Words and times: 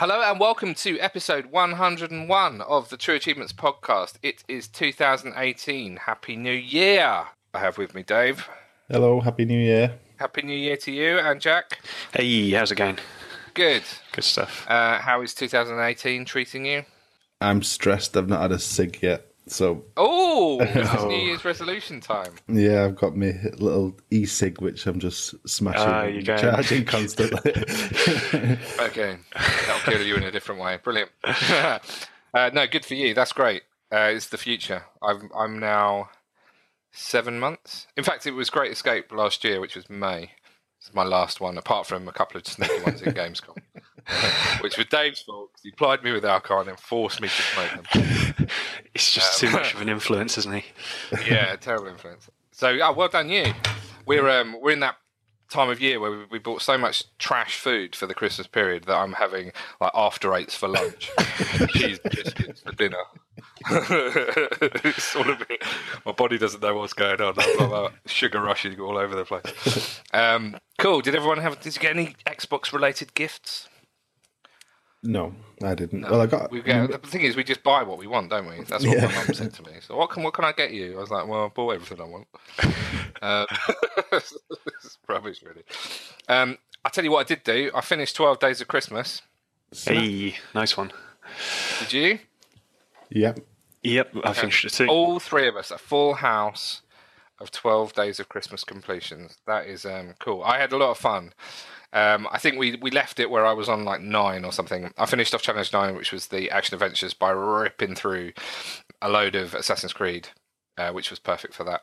Hello 0.00 0.22
and 0.22 0.40
welcome 0.40 0.72
to 0.76 0.98
episode 0.98 1.44
101 1.52 2.60
of 2.62 2.88
the 2.88 2.96
True 2.96 3.16
Achievements 3.16 3.52
podcast. 3.52 4.14
It 4.22 4.42
is 4.48 4.66
2018. 4.66 5.96
Happy 5.96 6.36
New 6.36 6.54
Year. 6.54 7.26
I 7.52 7.58
have 7.58 7.76
with 7.76 7.94
me 7.94 8.02
Dave. 8.02 8.48
Hello, 8.88 9.20
Happy 9.20 9.44
New 9.44 9.58
Year. 9.58 9.92
Happy 10.16 10.40
New 10.40 10.56
Year 10.56 10.78
to 10.78 10.90
you 10.90 11.18
and 11.18 11.38
Jack. 11.38 11.80
Hey, 12.14 12.48
how's 12.52 12.72
it 12.72 12.76
going? 12.76 12.96
Good. 13.52 13.82
Good 14.12 14.24
stuff. 14.24 14.64
Uh, 14.70 14.96
how 15.00 15.20
is 15.20 15.34
2018 15.34 16.24
treating 16.24 16.64
you? 16.64 16.84
I'm 17.42 17.62
stressed. 17.62 18.16
I've 18.16 18.26
not 18.26 18.40
had 18.40 18.52
a 18.52 18.58
cig 18.58 19.00
yet. 19.02 19.29
So, 19.50 19.84
Oh, 19.96 20.58
this 20.64 20.76
is 20.88 20.94
Oh. 21.00 21.08
New 21.08 21.16
Year's 21.16 21.44
resolution 21.44 22.00
time. 22.00 22.34
yeah, 22.48 22.84
I've 22.84 22.94
got 22.94 23.16
my 23.16 23.32
little 23.58 23.96
e 24.10 24.24
cig, 24.24 24.60
which 24.60 24.86
I'm 24.86 25.00
just 25.00 25.34
smashing, 25.48 26.12
you 26.14 26.18
and 26.18 26.26
go. 26.26 26.36
charging 26.36 26.84
constantly. 26.84 27.52
Okay, 28.80 29.16
that'll 29.34 29.92
kill 29.92 30.02
you 30.06 30.14
in 30.16 30.22
a 30.22 30.30
different 30.30 30.60
way. 30.60 30.78
Brilliant. 30.82 31.10
uh, 31.24 31.78
no, 32.52 32.66
good 32.66 32.84
for 32.84 32.94
you. 32.94 33.12
That's 33.14 33.32
great. 33.32 33.62
Uh, 33.92 34.10
it's 34.14 34.28
the 34.28 34.38
future. 34.38 34.84
I'm 35.02 35.30
I'm 35.36 35.58
now 35.58 36.10
seven 36.92 37.38
months. 37.40 37.86
In 37.96 38.04
fact, 38.04 38.26
it 38.26 38.32
was 38.32 38.50
Great 38.50 38.72
Escape 38.72 39.12
last 39.12 39.42
year, 39.44 39.60
which 39.60 39.74
was 39.76 39.90
May. 39.90 40.30
It's 40.80 40.94
my 40.94 41.04
last 41.04 41.40
one, 41.40 41.58
apart 41.58 41.86
from 41.86 42.08
a 42.08 42.12
couple 42.12 42.38
of 42.38 42.46
sneaky 42.46 42.80
ones 42.82 43.02
in 43.02 43.12
Gamescom, 43.12 43.56
which 44.60 44.76
was 44.76 44.86
Dave's 44.86 45.22
fault 45.22 45.52
'cause 45.52 45.62
he 45.62 45.70
plied 45.70 46.02
me 46.02 46.12
with 46.12 46.24
alcohol 46.24 46.60
and 46.60 46.68
then 46.68 46.76
forced 46.76 47.20
me 47.20 47.28
to 47.28 47.42
smoke 47.42 47.70
them. 47.70 48.46
It's 48.94 49.12
just 49.12 49.38
too 49.38 49.50
much 49.50 49.72
of 49.72 49.80
an 49.80 49.88
influence, 49.88 50.36
isn't 50.38 50.52
he? 50.52 50.64
Yeah, 51.30 51.54
terrible 51.56 51.86
influence. 51.86 52.28
So, 52.50 52.76
oh, 52.82 52.92
well 52.92 53.08
done 53.08 53.28
you. 53.28 53.52
We're 54.04 54.28
um 54.28 54.56
we're 54.60 54.72
in 54.72 54.80
that 54.80 54.96
time 55.50 55.68
of 55.68 55.80
year 55.80 56.00
where 56.00 56.10
we, 56.10 56.24
we 56.30 56.38
bought 56.38 56.62
so 56.62 56.76
much 56.78 57.04
trash 57.18 57.58
food 57.58 57.94
for 57.94 58.06
the 58.06 58.14
Christmas 58.14 58.46
period 58.46 58.84
that 58.84 58.96
I'm 58.96 59.12
having 59.12 59.52
like 59.80 59.92
after 59.94 60.34
eights 60.34 60.54
for 60.54 60.68
lunch, 60.68 61.10
cheese 61.70 61.98
biscuits 62.00 62.62
for 62.62 62.72
dinner. 62.72 62.98
a 63.70 65.36
bit. 65.48 65.62
My 66.06 66.12
body 66.12 66.38
doesn't 66.38 66.62
know 66.62 66.74
what's 66.76 66.92
going 66.92 67.20
on. 67.20 67.34
I've 67.38 67.58
got 67.58 67.70
like, 67.70 67.92
sugar 68.06 68.40
rushing 68.40 68.78
all 68.80 68.96
over 68.98 69.14
the 69.14 69.24
place. 69.24 70.00
Um, 70.12 70.56
cool. 70.78 71.00
Did 71.00 71.14
everyone 71.14 71.38
have? 71.38 71.60
Did 71.60 71.74
you 71.76 71.82
get 71.82 71.96
any 71.96 72.16
Xbox 72.26 72.72
related 72.72 73.14
gifts? 73.14 73.68
No, 75.02 75.34
I 75.62 75.74
didn't. 75.74 76.02
Well, 76.02 76.20
I 76.20 76.26
got. 76.26 76.50
We 76.50 76.62
get, 76.62 76.90
the 76.90 76.98
thing 77.08 77.22
is, 77.22 77.36
we 77.36 77.44
just 77.44 77.62
buy 77.62 77.82
what 77.82 77.98
we 77.98 78.06
want, 78.06 78.30
don't 78.30 78.46
we? 78.48 78.64
That's 78.64 78.84
what 78.84 78.96
Yeah. 78.96 79.06
my 79.06 79.14
mum 79.14 79.34
said 79.34 79.54
to 79.54 79.62
me. 79.62 79.72
So 79.80 79.96
what 79.96 80.10
can 80.10 80.22
what 80.22 80.34
can 80.34 80.44
I 80.44 80.52
get 80.52 80.72
you? 80.72 80.96
I 80.96 81.00
was 81.00 81.10
like, 81.10 81.26
well, 81.26 81.46
I 81.46 81.48
bought 81.48 81.74
everything 81.74 82.00
I 82.00 82.04
want. 82.04 82.26
um, 83.22 83.46
it's 84.12 84.98
rubbish, 85.08 85.42
really. 85.42 85.62
Um, 86.28 86.58
I 86.84 86.88
tell 86.90 87.04
you 87.04 87.10
what, 87.12 87.20
I 87.20 87.28
did 87.28 87.42
do. 87.44 87.70
I 87.74 87.80
finished 87.80 88.16
Twelve 88.16 88.38
Days 88.38 88.60
of 88.60 88.68
Christmas. 88.68 89.22
Hey, 89.72 90.36
nice 90.54 90.76
one. 90.76 90.92
Did 91.80 91.92
you? 91.92 92.18
Yep. 93.10 93.40
Yep, 93.82 94.12
I 94.24 94.32
finished 94.34 94.64
it 94.66 94.72
too. 94.72 94.86
All 94.86 95.18
three 95.18 95.48
of 95.48 95.56
us, 95.56 95.70
a 95.70 95.78
full 95.78 96.14
house 96.14 96.82
of 97.38 97.50
Twelve 97.50 97.94
Days 97.94 98.20
of 98.20 98.28
Christmas 98.28 98.64
completions. 98.64 99.38
That 99.46 99.66
is 99.66 99.86
um, 99.86 100.14
cool. 100.18 100.42
I 100.42 100.58
had 100.58 100.72
a 100.72 100.76
lot 100.76 100.90
of 100.90 100.98
fun. 100.98 101.32
Um, 101.92 102.28
I 102.30 102.38
think 102.38 102.58
we, 102.58 102.76
we 102.80 102.90
left 102.90 103.18
it 103.18 103.30
where 103.30 103.44
I 103.44 103.52
was 103.52 103.68
on 103.68 103.84
like 103.84 104.00
nine 104.00 104.44
or 104.44 104.52
something. 104.52 104.92
I 104.96 105.06
finished 105.06 105.34
off 105.34 105.42
challenge 105.42 105.72
nine, 105.72 105.96
which 105.96 106.12
was 106.12 106.28
the 106.28 106.50
action 106.50 106.74
adventures, 106.74 107.14
by 107.14 107.30
ripping 107.30 107.94
through 107.94 108.32
a 109.02 109.08
load 109.08 109.34
of 109.34 109.54
Assassin's 109.54 109.92
Creed, 109.92 110.28
uh, 110.78 110.92
which 110.92 111.10
was 111.10 111.18
perfect 111.18 111.54
for 111.54 111.64
that. 111.64 111.82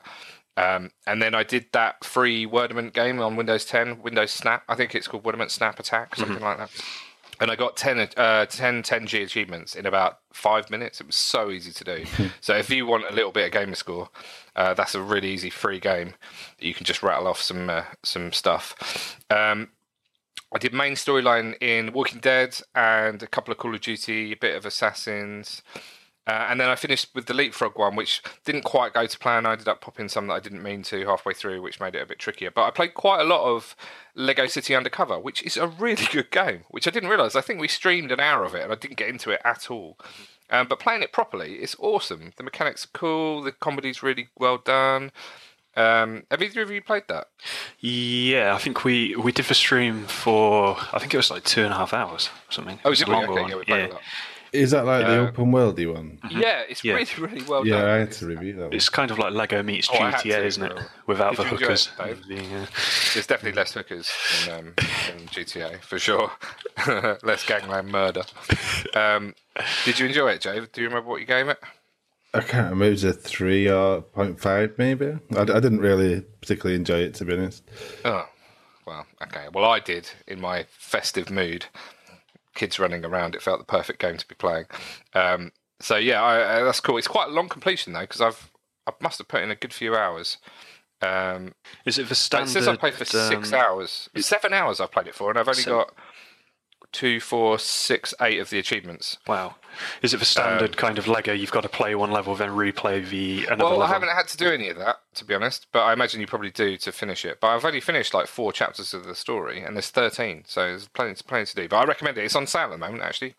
Um, 0.56 0.90
and 1.06 1.22
then 1.22 1.35
I 1.35 1.44
did 1.44 1.67
that 1.73 2.03
free 2.03 2.47
Wordament 2.47 2.94
game 2.94 3.19
on 3.19 3.35
Windows 3.35 3.66
10, 3.66 4.01
Windows 4.01 4.31
Snap. 4.31 4.63
I 4.67 4.75
think 4.75 4.96
it's 4.96 5.07
called 5.07 5.23
Wordament 5.23 5.51
Snap 5.51 5.79
Attack, 5.79 6.16
something 6.16 6.41
like 6.41 6.57
that. 6.57 6.72
And 7.40 7.51
I 7.51 7.56
got 7.56 7.78
10, 7.78 8.09
uh, 8.17 8.47
10 8.47 8.81
10G 8.81 9.22
achievements 9.22 9.75
in 9.75 9.85
about 9.85 10.17
five 10.34 10.72
minutes. 10.72 11.00
It 11.00 11.06
was 11.06 11.16
so 11.16 11.51
easy 11.51 11.72
to 11.72 11.84
do. 11.84 12.06
so 12.41 12.56
if 12.56 12.72
you 12.72 12.88
want 12.88 13.06
a 13.07 13.13
little 13.13 13.31
bit 13.31 13.46
of 13.46 13.51
gamer 13.51 13.75
score, 13.75 14.09
uh, 14.56 14.73
that's 14.73 14.96
a 14.96 15.01
really 15.01 15.29
easy 15.29 15.51
free 15.51 15.79
game. 15.79 16.16
You 16.59 16.73
can 16.73 16.85
just 16.85 17.03
rattle 17.03 17.28
off 17.28 17.40
some 17.40 17.69
uh, 17.69 17.84
some 18.03 18.34
stuff. 18.34 19.19
Um, 19.29 19.69
I 20.53 20.58
did 20.59 20.74
main 20.74 20.94
storyline 20.94 21.62
in 21.62 21.91
Walking 21.91 22.19
Dead 22.19 22.59
and 22.74 23.22
a 23.22 23.28
couple 23.28 23.52
of 23.52 23.58
Call 23.58 23.75
of 23.75 23.81
Duty, 23.81 24.31
a 24.31 24.38
bit 24.38 24.56
of 24.56 24.66
Assassins. 24.66 25.62
Uh, 26.28 26.47
and 26.50 26.59
then 26.59 26.69
I 26.69 26.75
finished 26.75 27.16
with 27.16 27.25
the 27.25 27.34
Leapfrog 27.34 27.78
one, 27.78 27.96
which 27.96 28.22
didn't 28.44 28.63
quite 28.63 28.94
go 28.94 29.06
to 29.06 29.19
plan. 29.19 29.46
I 29.46 29.53
ended 29.53 29.69
up 29.69 29.80
popping 29.80 30.09
some 30.09 30.28
that 30.28 30.34
I 30.34 30.40
didn't 30.41 30.62
mean 30.62 30.84
to 30.84 31.06
halfway 31.06 31.34
through, 31.34 31.62
which 31.62 31.80
made 31.80 31.96
it 31.96 32.02
a 32.02 32.06
bit 32.06 32.19
trickier. 32.19 32.52
But 32.52 32.66
I 32.66 32.72
played 32.72 32.94
quite 32.96 33.22
a 33.22 33.24
lot 33.24 33.46
of 33.46 33.78
Lego 34.13 34.46
City 34.47 34.75
Undercover, 34.75 35.19
which 35.19 35.41
is 35.44 35.56
a 35.56 35.68
really 35.68 36.06
good 36.12 36.30
game, 36.30 36.66
which 36.69 36.85
I 36.85 36.91
didn't 36.91 37.09
realise. 37.09 37.35
I 37.35 37.41
think 37.41 37.62
we 37.62 37.69
streamed 37.69 38.12
an 38.12 38.19
hour 38.19 38.44
of 38.44 38.56
it 38.56 38.64
and 38.64 38.74
I 38.74 38.75
didn't 38.75 38.97
get 38.97 39.08
into 39.08 39.31
it 39.31 39.41
at 39.46 39.72
all. 39.72 39.97
Um, 40.50 40.68
but 40.68 40.79
playing 40.79 41.02
it 41.02 41.14
properly, 41.14 41.56
it's 41.56 41.75
awesome. 41.79 42.31
The 42.35 42.44
mechanics 42.44 42.85
are 42.85 42.90
cool, 42.94 43.41
the 43.41 43.53
comedy's 43.53 44.03
really 44.03 44.28
well 44.38 44.58
done. 44.58 45.12
Um, 45.77 46.23
have 46.31 46.41
either 46.41 46.61
of 46.63 46.71
you 46.71 46.81
played 46.81 47.03
that? 47.07 47.27
Yeah, 47.79 48.53
I 48.55 48.57
think 48.57 48.83
we 48.83 49.15
we 49.15 49.31
did 49.31 49.45
the 49.45 49.53
stream 49.53 50.05
for 50.07 50.75
I 50.91 50.99
think 50.99 51.13
it 51.13 51.17
was 51.17 51.29
like 51.31 51.43
two 51.43 51.63
and 51.63 51.73
a 51.73 51.77
half 51.77 51.93
hours 51.93 52.29
or 52.49 52.51
something. 52.51 52.79
Oh, 52.83 52.88
It 52.88 52.89
was 52.89 52.99
did 52.99 53.07
a 53.07 53.11
longer 53.11 53.31
Okay, 53.31 53.41
one. 53.43 53.49
yeah, 53.51 53.55
we 53.57 53.63
played 53.65 53.79
yeah. 53.81 53.87
a 53.87 53.93
lot. 53.93 54.01
is 54.53 54.71
that 54.71 54.85
like 54.85 55.05
the 55.05 55.17
open 55.19 55.51
worldy 55.51 55.93
one? 55.93 56.19
Yeah, 56.31 56.63
it's 56.67 56.83
Yeah. 56.83 56.93
really, 56.95 57.07
really 57.19 57.43
well 57.43 57.66
Yeah, 57.67 57.75
done. 57.75 57.85
Yeah, 57.87 57.93
I 57.93 57.97
had 57.99 58.11
to 58.13 58.25
review 58.25 58.53
that. 58.55 58.63
One. 58.63 58.73
It's 58.73 58.89
kind 58.89 59.11
of 59.11 59.19
like 59.19 59.33
Lego 59.33 59.61
meets 59.61 59.87
Oh, 59.89 59.93
GTA, 59.93 60.21
to, 60.23 60.45
isn't 60.45 60.63
it? 60.63 60.73
Without 61.05 61.35
Did 61.35 61.37
the 61.37 61.43
you 61.43 61.49
enjoy 61.51 61.66
hookers. 61.66 61.89
it, 61.99 62.03
Dave? 62.27 62.67
There's 63.13 63.27
definitely 63.27 63.51
less 63.59 63.73
hookers 63.73 64.11
in, 64.47 64.53
um, 64.53 64.67
in 65.13 65.27
GTA 65.27 65.79
for 65.83 65.99
sure. 65.99 66.31
less 67.23 67.45
gangland 67.45 67.89
murder. 67.89 68.23
Um, 68.95 69.35
did 69.85 69.99
you 69.99 70.07
enjoy 70.07 70.29
it, 70.31 70.41
Jay? 70.41 70.59
Do 70.71 70.81
you 70.81 70.87
remember 70.87 71.09
what 71.09 71.19
you 71.19 71.27
gave 71.27 71.49
it? 71.49 71.59
I 72.37 72.41
can't 72.41 72.63
remember. 72.71 72.85
It 72.85 72.89
was 72.91 73.03
a 73.03 73.13
three 73.13 73.69
or 73.69 74.01
point 74.01 74.39
five, 74.39 74.73
maybe. 74.77 75.17
I, 75.35 75.41
I 75.41 75.45
didn't 75.45 75.79
really 75.79 76.21
particularly 76.41 76.75
enjoy 76.75 76.99
it, 76.99 77.13
to 77.15 77.25
be 77.25 77.33
honest. 77.33 77.63
Oh, 78.05 78.25
well, 78.85 79.05
okay. 79.23 79.47
Well, 79.53 79.65
I 79.65 79.79
did 79.79 80.09
in 80.27 80.39
my 80.41 80.65
festive 80.69 81.29
mood. 81.29 81.65
Kids 82.55 82.79
running 82.79 83.05
around, 83.05 83.35
it 83.35 83.41
felt 83.41 83.59
the 83.59 83.65
perfect 83.65 83.99
game 83.99 84.17
to 84.17 84.27
be 84.27 84.35
playing. 84.35 84.65
Um, 85.13 85.51
so 85.79 85.95
yeah, 85.95 86.23
I, 86.23 86.41
uh, 86.41 86.63
that's 86.65 86.79
cool. 86.79 86.97
It's 86.97 87.07
quite 87.07 87.27
a 87.27 87.31
long 87.31 87.49
completion 87.49 87.93
though, 87.93 88.01
because 88.01 88.21
I've 88.21 88.51
I 88.87 88.93
must 89.01 89.17
have 89.19 89.27
put 89.27 89.43
in 89.43 89.51
a 89.51 89.55
good 89.55 89.73
few 89.73 89.95
hours. 89.95 90.37
Um, 91.01 91.53
Is 91.85 91.99
it 91.99 92.07
the 92.07 92.13
It 92.13 92.15
standard? 92.15 92.49
says 92.49 92.67
I 92.67 92.75
played 92.75 92.95
for 92.95 93.05
six 93.05 93.53
um, 93.53 93.59
hours. 93.59 94.09
Seven 94.17 94.53
hours 94.53 94.79
I've 94.79 94.91
played 94.91 95.05
it 95.07 95.13
for, 95.13 95.29
and 95.29 95.37
I've 95.37 95.47
only 95.47 95.61
So- 95.61 95.71
got 95.77 95.93
two, 96.91 97.19
four, 97.19 97.59
six, 97.59 98.13
eight 98.21 98.39
of 98.39 98.49
the 98.49 98.57
achievements. 98.57 99.17
Wow. 99.27 99.55
Is 100.01 100.13
it 100.13 100.17
the 100.17 100.25
standard 100.25 100.77
kind 100.77 100.97
of 100.97 101.07
Lego? 101.07 101.33
You've 101.33 101.51
got 101.51 101.61
to 101.61 101.69
play 101.69 101.93
one 101.93 102.11
level, 102.11 102.33
then 102.35 102.49
replay 102.51 103.07
the 103.07 103.45
another 103.45 103.63
Well, 103.65 103.71
level. 103.77 103.83
I 103.83 103.87
haven't 103.87 104.09
had 104.09 104.27
to 104.29 104.37
do 104.37 104.49
any 104.49 104.69
of 104.69 104.77
that, 104.77 104.97
to 105.15 105.25
be 105.25 105.35
honest, 105.35 105.67
but 105.71 105.81
I 105.81 105.93
imagine 105.93 106.21
you 106.21 106.27
probably 106.27 106.49
do 106.49 106.77
to 106.77 106.91
finish 106.91 107.25
it. 107.25 107.39
But 107.39 107.49
I've 107.49 107.65
only 107.65 107.81
finished 107.81 108.13
like 108.13 108.27
four 108.27 108.51
chapters 108.51 108.93
of 108.93 109.05
the 109.05 109.13
story, 109.15 109.61
and 109.61 109.75
there's 109.75 109.89
13, 109.89 110.45
so 110.47 110.61
there's 110.61 110.87
plenty, 110.87 111.21
plenty 111.27 111.45
to 111.45 111.55
do. 111.55 111.67
But 111.67 111.77
I 111.77 111.85
recommend 111.85 112.17
it. 112.17 112.23
It's 112.23 112.35
on 112.35 112.47
sale 112.47 112.65
at 112.65 112.71
the 112.71 112.77
moment, 112.77 113.03
actually. 113.03 113.35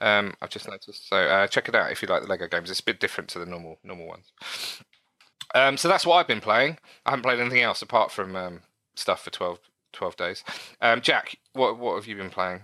Um, 0.00 0.34
I've 0.40 0.50
just 0.50 0.68
noticed. 0.68 1.08
So 1.08 1.16
uh, 1.16 1.46
check 1.46 1.68
it 1.68 1.74
out 1.74 1.90
if 1.90 2.02
you 2.02 2.08
like 2.08 2.22
the 2.22 2.28
Lego 2.28 2.46
games. 2.46 2.70
It's 2.70 2.80
a 2.80 2.84
bit 2.84 3.00
different 3.00 3.28
to 3.30 3.38
the 3.38 3.46
normal 3.46 3.78
normal 3.82 4.06
ones. 4.06 4.32
Um, 5.54 5.76
so 5.76 5.88
that's 5.88 6.06
what 6.06 6.16
I've 6.16 6.28
been 6.28 6.40
playing. 6.40 6.78
I 7.04 7.10
haven't 7.10 7.24
played 7.24 7.40
anything 7.40 7.62
else 7.62 7.82
apart 7.82 8.12
from 8.12 8.36
um, 8.36 8.60
stuff 8.94 9.24
for 9.24 9.30
12, 9.30 9.58
12 9.92 10.16
days. 10.16 10.44
Um, 10.80 11.00
Jack, 11.00 11.36
what 11.54 11.78
what 11.78 11.96
have 11.96 12.06
you 12.06 12.14
been 12.16 12.30
playing? 12.30 12.60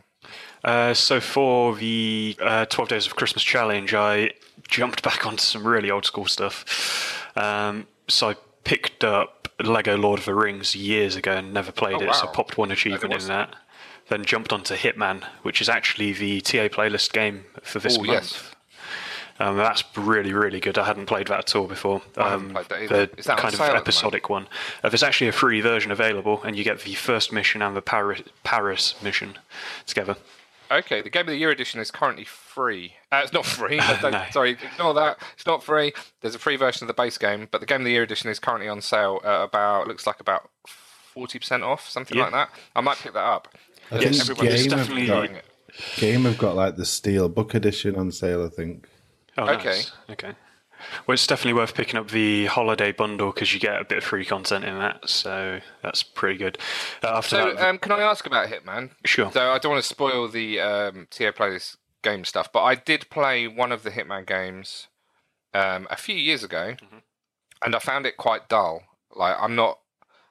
Uh, 0.65 0.95
so 0.95 1.21
for 1.21 1.75
the 1.77 2.37
uh, 2.41 2.65
12 2.67 2.89
Days 2.89 3.07
of 3.07 3.15
Christmas 3.17 3.43
challenge, 3.43 3.95
I 3.95 4.33
jumped 4.69 5.03
back 5.03 5.27
onto 5.27 5.43
some 5.43 5.67
really 5.67 5.91
old 5.91 6.05
school 6.05 6.27
stuff. 6.27 7.25
Um, 7.37 7.87
so 8.09 8.31
I 8.31 8.37
picked 8.65 9.05
up 9.05 9.49
Lego 9.63 9.97
Lord 9.97 10.19
of 10.19 10.25
the 10.25 10.35
Rings 10.35 10.75
years 10.75 11.15
ago 11.17 11.33
and 11.33 11.55
never 11.55 11.71
played 11.73 11.97
Oh, 11.97 12.01
it, 12.11 12.15
so 12.15 12.27
wow. 12.27 12.33
popped 12.33 12.59
one 12.59 12.71
achievement 12.73 13.15
in 13.23 13.29
that. 13.29 13.55
Then 14.09 14.25
jumped 14.25 14.53
onto 14.53 14.75
Hitman, 14.75 15.25
which 15.43 15.61
is 15.61 15.69
actually 15.69 16.13
the 16.13 16.41
TA 16.41 16.69
playlist 16.69 17.13
game 17.13 17.45
for 17.63 17.79
this 17.79 17.97
Oh, 17.99 18.03
month. 18.03 18.09
yes. 18.11 18.51
Um, 19.39 19.57
that's 19.59 19.85
really, 19.97 20.33
really 20.33 20.61
good. 20.61 20.79
I 20.79 20.85
hadn't 20.87 21.07
played 21.07 21.27
that 21.27 21.41
at 21.41 21.55
all 21.57 21.67
before. 21.67 22.01
I 22.17 22.33
Um, 22.33 22.51
played 22.51 22.69
that 22.71 22.83
either. 22.83 23.07
The 23.07 23.19
Is 23.19 23.27
that 23.27 23.33
on 23.35 23.39
kind 23.51 23.55
of 23.55 23.61
episodic 23.61 24.31
one. 24.31 24.49
Uh, 24.83 24.89
there's 24.89 25.03
actually 25.03 25.29
a 25.29 25.33
free 25.33 25.61
version 25.61 25.91
available, 25.93 26.43
and 26.43 26.57
you 26.57 26.65
get 26.65 26.81
the 26.81 26.95
first 26.95 27.33
mission 27.33 27.61
and 27.61 27.77
the 27.77 27.83
Paris, 27.83 28.23
Paris 28.45 28.95
mission 29.03 29.39
together. 29.87 30.17
Okay, 30.71 31.01
the 31.03 31.11
Game 31.11 31.23
of 31.23 31.27
the 31.29 31.37
Year 31.37 31.51
edition 31.51 31.81
is 31.81 31.91
currently 31.91 32.25
free. 32.25 32.95
Uh, 33.13 33.21
it's 33.25 33.33
not 33.33 33.47
free. 33.59 33.77
No. 33.77 34.25
Sorry, 34.31 34.53
ignore 34.73 34.95
that. 34.95 35.19
It's 35.35 35.47
not 35.47 35.63
free. 35.63 35.93
There's 36.21 36.35
a 36.35 36.39
free 36.39 36.57
version 36.57 36.85
of 36.85 36.89
the 36.89 37.01
base 37.01 37.19
game, 37.19 37.49
but 37.51 37.61
the 37.61 37.67
Game 37.67 37.81
of 37.81 37.85
the 37.85 37.93
Year 37.93 38.03
edition 38.03 38.31
is 38.31 38.39
currently 38.39 38.69
on 38.69 38.81
sale 38.81 39.21
at 39.25 39.43
about 39.43 39.87
looks 39.89 40.07
like 40.07 40.21
about 40.21 40.49
forty 40.67 41.39
percent 41.39 41.63
off, 41.63 41.89
something 41.89 42.17
Yeah. 42.17 42.25
like 42.25 42.33
that. 42.33 42.51
I 42.75 42.81
might 42.81 42.99
pick 42.99 43.13
that 43.15 43.21
up. 43.25 43.49
I 43.91 43.99
think 43.99 44.21
everyone 44.21 44.47
is 44.49 44.63
Game 44.63 44.71
have 44.71 44.79
definitely 44.89 45.07
got- 45.07 45.25
it. 45.31 45.45
Game 45.97 46.25
have 46.25 46.39
got 46.39 46.57
like 46.57 46.77
the 46.77 46.87
steel 46.87 47.29
book 47.29 47.53
edition 47.55 47.97
on 47.97 48.11
sale, 48.11 48.45
I 48.45 48.49
think. 48.49 48.89
Oh, 49.39 49.45
Okay. 49.51 49.65
nice. 49.69 49.93
Okay. 50.11 50.33
Well, 51.07 51.15
it's 51.15 51.27
definitely 51.27 51.55
worth 51.59 51.75
picking 51.75 51.99
up 51.99 52.11
the 52.11 52.47
holiday 52.47 52.93
bundle 52.93 53.33
because 53.33 53.53
you 53.55 53.61
get 53.61 53.81
a 53.81 53.85
bit 53.85 53.99
of 53.99 54.05
free 54.05 54.25
content 54.25 54.65
in 54.65 54.79
that, 54.79 55.09
so 55.09 55.61
that's 55.83 56.03
pretty 56.03 56.39
good. 56.39 56.59
Uh, 57.03 57.17
after 57.19 57.31
So, 57.37 57.55
that, 57.55 57.69
um, 57.69 57.79
can 57.79 57.93
I 57.93 58.01
ask 58.01 58.27
about 58.27 58.49
Hitman? 58.49 58.91
Sure. 59.05 59.31
So, 59.33 59.51
I 59.51 59.59
don't 59.59 59.73
want 59.73 59.83
to 59.83 59.89
spoil 59.89 60.29
the 60.29 60.61
um, 60.61 61.07
TA 61.11 61.31
Playlist 61.33 61.77
game 62.03 62.25
stuff, 62.25 62.53
but 62.53 62.63
I 62.63 62.75
did 62.75 63.09
play 63.11 63.49
one 63.49 63.73
of 63.73 63.83
the 63.83 63.91
Hitman 63.91 64.27
games 64.27 64.89
um, 65.55 65.87
a 65.91 65.97
few 65.97 66.15
years 66.17 66.43
ago, 66.45 66.75
Mm-hmm. 66.83 66.99
and 67.65 67.75
I 67.75 67.79
found 67.79 68.07
it 68.07 68.17
quite 68.17 68.49
dull. 68.49 68.83
Like, 69.15 69.37
I'm 69.41 69.55
not, 69.57 69.79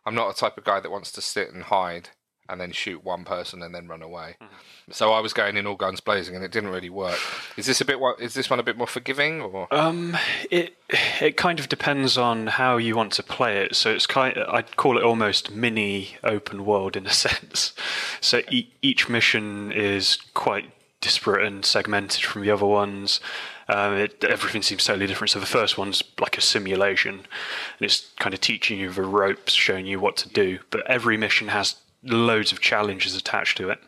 I'm 0.06 0.16
not 0.16 0.30
a 0.30 0.40
type 0.40 0.58
of 0.58 0.64
guy 0.64 0.80
that 0.80 0.92
wants 0.92 1.12
to 1.14 1.22
sit 1.22 1.52
and 1.54 1.64
hide 1.64 2.10
and 2.50 2.62
then 2.62 2.72
shoot 2.72 3.04
one 3.04 3.24
person 3.24 3.62
and 3.62 3.74
then 3.74 3.88
run 3.88 4.02
away. 4.02 4.36
Mm-hmm. 4.42 4.92
So 4.92 5.12
I 5.12 5.20
was 5.20 5.34
going 5.34 5.58
in 5.58 5.66
all 5.66 5.76
guns 5.76 6.00
blazing, 6.00 6.36
and 6.36 6.44
it 6.44 6.52
didn't 6.52 6.70
really 6.70 6.90
work. 6.90 7.18
Is 7.58 7.66
this 7.66 7.82
a 7.82 7.86
bit? 7.86 8.00
Is 8.20 8.34
this 8.34 8.50
one 8.50 8.60
a 8.60 8.64
bit 8.64 8.78
more 8.78 8.88
forgiving, 8.88 9.42
or? 9.42 9.68
Um, 9.74 10.18
it 10.52 10.78
it 10.90 11.38
kind 11.38 11.60
of 11.60 11.70
depends 11.70 12.18
on 12.18 12.48
how 12.48 12.78
you 12.78 12.96
want 12.96 13.14
to 13.14 13.24
play 13.24 13.64
it. 13.64 13.76
So 13.76 13.92
it's 13.92 14.08
kind. 14.08 14.38
Of, 14.38 14.54
I'd 14.54 14.76
call 14.76 14.98
it 14.98 15.04
almost 15.04 15.52
mini 15.52 16.18
open 16.24 16.66
world 16.66 16.96
in 16.96 17.06
a 17.08 17.14
sense. 17.26 17.74
So 18.22 18.42
e- 18.52 18.70
each 18.82 19.10
mission 19.10 19.72
is 19.72 20.18
quite 20.34 20.72
disparate 21.02 21.46
and 21.46 21.64
segmented 21.64 22.24
from 22.24 22.42
the 22.42 22.52
other 22.52 22.66
ones. 22.66 23.20
Um, 23.68 23.94
it, 23.94 24.24
everything 24.24 24.62
seems 24.62 24.86
totally 24.86 25.08
different. 25.08 25.32
So 25.32 25.40
the 25.40 25.46
first 25.46 25.78
one's 25.78 26.04
like 26.20 26.38
a 26.38 26.42
simulation, 26.42 27.14
and 27.16 27.82
it's 27.82 28.12
kind 28.20 28.34
of 28.34 28.42
teaching 28.42 28.80
you 28.80 28.92
the 28.92 29.02
ropes, 29.02 29.54
showing 29.54 29.86
you 29.88 30.00
what 30.00 30.18
to 30.18 30.30
do. 30.30 30.60
But 30.70 30.86
every 30.88 31.18
mission 31.18 31.48
has 31.48 31.76
loads 32.06 32.52
of 32.52 32.60
challenges 32.60 33.16
attached 33.16 33.58
to 33.58 33.70
it. 33.70 33.80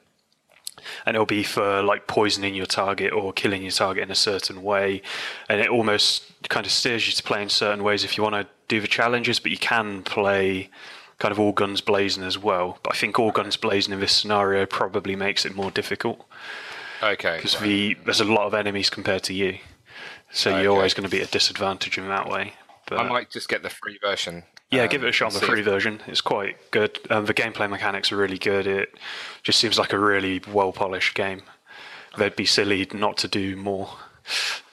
And 1.06 1.16
it'll 1.16 1.26
be 1.26 1.44
for 1.44 1.82
like 1.82 2.08
poisoning 2.08 2.54
your 2.56 2.66
target 2.66 3.12
or 3.12 3.34
killing 3.34 3.64
your 3.64 3.72
target 3.72 4.04
in 4.04 4.12
a 4.12 4.16
certain 4.16 4.64
way. 4.64 5.02
And 5.50 5.60
it 5.60 5.70
almost 5.70 6.24
kind 6.50 6.66
of 6.66 6.72
steers 6.72 7.08
you 7.08 7.14
to 7.14 7.24
play 7.24 7.42
in 7.42 7.50
certain 7.50 7.84
ways 7.84 8.04
if 8.04 8.18
you 8.18 8.24
want 8.24 8.36
to 8.36 8.48
do 8.68 8.82
the 8.82 8.88
challenges 8.88 9.40
but 9.40 9.50
you 9.50 9.58
can 9.58 10.04
play 10.04 10.70
kind 11.20 11.32
of 11.32 11.40
all 11.40 11.52
guns 11.52 11.82
blazing 11.82 12.24
as 12.24 12.38
well. 12.38 12.80
But 12.84 12.94
i 12.94 12.98
think 12.98 13.20
all 13.20 13.32
guns 13.32 13.58
blazing 13.58 13.94
in 13.94 14.00
this 14.00 14.12
scenario 14.12 14.66
probably 14.66 15.16
makes 15.16 15.46
it 15.46 15.56
more 15.56 15.72
difficult. 15.72 16.26
Okay. 17.02 17.38
because 17.38 17.56
the 17.60 17.96
there's 18.06 18.22
a 18.22 18.26
lot 18.26 18.46
of 18.48 18.54
enemies 18.54 18.90
compared 18.90 19.24
to 19.24 19.34
you. 19.34 19.60
So 20.32 20.60
you're 20.60 20.74
always 20.74 20.94
going 20.94 21.06
to 21.06 21.16
be 21.16 21.22
at 21.22 21.30
a 21.30 21.32
disadvantage 21.32 21.98
in 21.98 22.08
that 22.10 22.28
way. 22.28 22.54
But 22.88 23.00
I 23.00 23.08
might 23.08 23.30
just 23.30 23.50
get 23.50 23.64
the 23.64 23.70
free 23.70 23.98
version. 24.02 24.44
Yeah, 24.72 24.84
um, 24.84 24.90
give 24.90 25.04
it 25.04 25.10
a 25.10 25.12
shot 25.12 25.34
on 25.34 25.40
the 25.40 25.46
free 25.46 25.62
version. 25.62 26.02
It's 26.08 26.22
quite 26.22 26.72
good. 26.72 27.00
Um, 27.10 27.26
the 27.26 27.34
gameplay 27.34 27.70
mechanics 27.70 28.12
are 28.12 28.18
really 28.18 28.38
good. 28.38 28.68
It 28.68 28.98
just 29.44 29.60
seems 29.60 29.78
like 29.80 29.94
a 29.94 30.00
really 30.00 30.42
well 30.52 30.72
polished 30.72 31.16
game. 31.16 31.44
They'd 32.18 32.36
be 32.36 32.46
silly 32.46 32.88
not 32.94 33.18
to 33.18 33.28
do 33.28 33.56
more. 33.56 33.90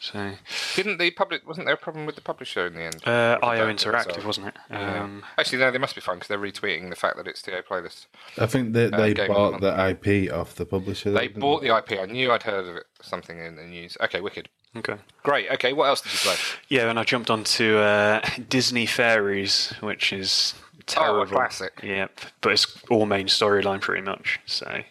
So, 0.00 0.32
Didn't 0.74 0.98
the 0.98 1.10
public? 1.12 1.46
Wasn't 1.48 1.66
there 1.66 1.74
a 1.74 1.78
problem 1.78 2.04
with 2.04 2.14
the 2.14 2.20
publisher 2.20 2.66
in 2.66 2.74
the 2.74 2.82
end? 2.82 3.06
uh, 3.06 3.38
IO 3.42 3.72
Interactive, 3.72 4.20
so- 4.20 4.26
wasn't 4.26 4.48
it? 4.48 4.54
Yeah. 4.70 5.02
Um, 5.02 5.22
Actually, 5.38 5.58
no, 5.58 5.70
they 5.70 5.78
must 5.78 5.94
be 5.94 6.00
fine 6.00 6.16
because 6.16 6.28
they're 6.28 6.38
retweeting 6.38 6.90
the 6.90 6.96
fact 6.96 7.16
that 7.16 7.26
it's 7.26 7.40
TA 7.40 7.62
Playlist. 7.68 8.06
I 8.38 8.46
think 8.46 8.74
they, 8.74 8.88
they 8.88 9.14
Game 9.14 9.28
bought 9.28 9.60
the 9.60 9.88
IP 9.88 10.30
off 10.32 10.54
the 10.56 10.66
publisher. 10.66 11.10
They 11.12 11.28
didn't 11.28 11.40
bought 11.40 11.62
the 11.62 11.74
IP. 11.76 11.98
I 11.98 12.04
knew 12.06 12.30
I'd 12.32 12.42
heard 12.42 12.66
of 12.66 12.76
it, 12.76 12.84
something 13.00 13.38
in 13.38 13.56
the 13.56 13.62
news. 13.64 13.96
Okay, 14.02 14.20
wicked. 14.20 14.48
okay. 14.76 14.96
Great. 15.22 15.50
Okay, 15.52 15.72
what 15.72 15.86
else 15.86 16.02
did 16.02 16.12
you 16.12 16.18
play? 16.18 16.36
Yeah, 16.68 16.90
and 16.90 16.98
I 16.98 17.04
jumped 17.04 17.30
onto 17.30 17.78
uh, 17.78 18.20
Disney 18.48 18.84
Fairies, 18.86 19.72
which 19.80 20.12
is 20.12 20.54
terrible. 20.86 21.20
Oh, 21.20 21.22
a 21.22 21.26
classic. 21.26 21.80
Yep, 21.82 22.20
but 22.42 22.52
it's 22.52 22.66
all 22.90 23.06
main 23.06 23.26
storyline 23.28 23.80
pretty 23.80 24.02
much. 24.02 24.38
So 24.44 24.82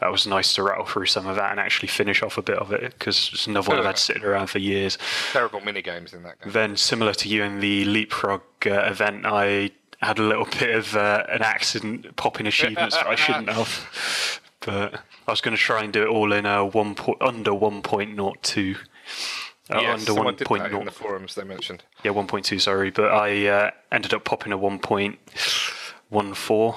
that 0.00 0.10
was 0.10 0.26
nice 0.26 0.54
to 0.54 0.62
rattle 0.62 0.86
through 0.86 1.06
some 1.06 1.26
of 1.26 1.36
that 1.36 1.50
and 1.50 1.60
actually 1.60 1.88
finish 1.88 2.22
off 2.22 2.38
a 2.38 2.42
bit 2.42 2.58
of 2.58 2.72
it 2.72 2.94
because 2.98 3.30
it's 3.32 3.46
another 3.46 3.68
one 3.68 3.78
I've 3.78 3.84
had 3.84 3.98
sitting 3.98 4.24
around 4.24 4.48
for 4.48 4.58
years. 4.58 4.98
Terrible 5.32 5.60
mini 5.60 5.82
games 5.82 6.12
in 6.12 6.22
that 6.22 6.40
game. 6.40 6.52
Then, 6.52 6.76
similar 6.76 7.14
to 7.14 7.28
you 7.28 7.42
in 7.42 7.60
the 7.60 7.84
Leapfrog 7.84 8.42
uh, 8.66 8.84
event, 8.86 9.26
I 9.26 9.72
had 10.00 10.18
a 10.18 10.22
little 10.22 10.46
bit 10.46 10.74
of 10.74 10.96
uh, 10.96 11.24
an 11.28 11.42
accident 11.42 12.16
popping 12.16 12.46
achievements 12.46 12.96
that 12.96 13.06
I 13.06 13.14
shouldn't 13.14 13.48
have. 13.50 14.40
But 14.60 14.94
I 15.26 15.30
was 15.30 15.40
going 15.40 15.56
to 15.56 15.62
try 15.62 15.84
and 15.84 15.92
do 15.92 16.02
it 16.02 16.08
all 16.08 16.32
in 16.32 16.46
a 16.46 16.64
one 16.64 16.94
po- 16.94 17.16
under 17.20 17.50
1.02. 17.50 18.76
Uh, 19.72 19.78
yes, 19.80 20.08
under 20.08 20.32
did 20.32 20.48
that 20.48 20.72
in 20.72 20.84
the 20.84 20.90
forums 20.90 21.34
they 21.34 21.44
mentioned. 21.44 21.84
Yeah, 22.02 22.12
1.2, 22.12 22.60
sorry. 22.60 22.90
But 22.90 23.12
I 23.12 23.46
uh, 23.46 23.70
ended 23.92 24.14
up 24.14 24.24
popping 24.24 24.52
a 24.52 24.58
1.14 24.58 26.76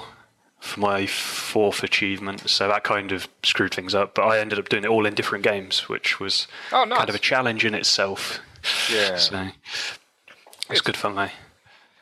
for 0.64 0.80
my 0.80 1.06
fourth 1.06 1.82
achievement. 1.82 2.48
So 2.48 2.68
that 2.68 2.84
kind 2.84 3.12
of 3.12 3.28
screwed 3.42 3.74
things 3.74 3.94
up. 3.94 4.14
But 4.14 4.22
I 4.22 4.38
ended 4.38 4.58
up 4.58 4.68
doing 4.68 4.84
it 4.84 4.88
all 4.88 5.06
in 5.06 5.14
different 5.14 5.44
games, 5.44 5.88
which 5.88 6.18
was 6.18 6.46
Oh, 6.72 6.84
nice. 6.84 6.98
kind 6.98 7.08
of 7.10 7.14
a 7.14 7.18
challenge 7.20 7.64
in 7.64 7.74
itself. 7.74 8.40
Yeah. 8.90 9.16
So 9.16 9.48
it's 10.70 10.80
good 10.80 10.96
fun, 10.96 11.14
mate. 11.14 11.30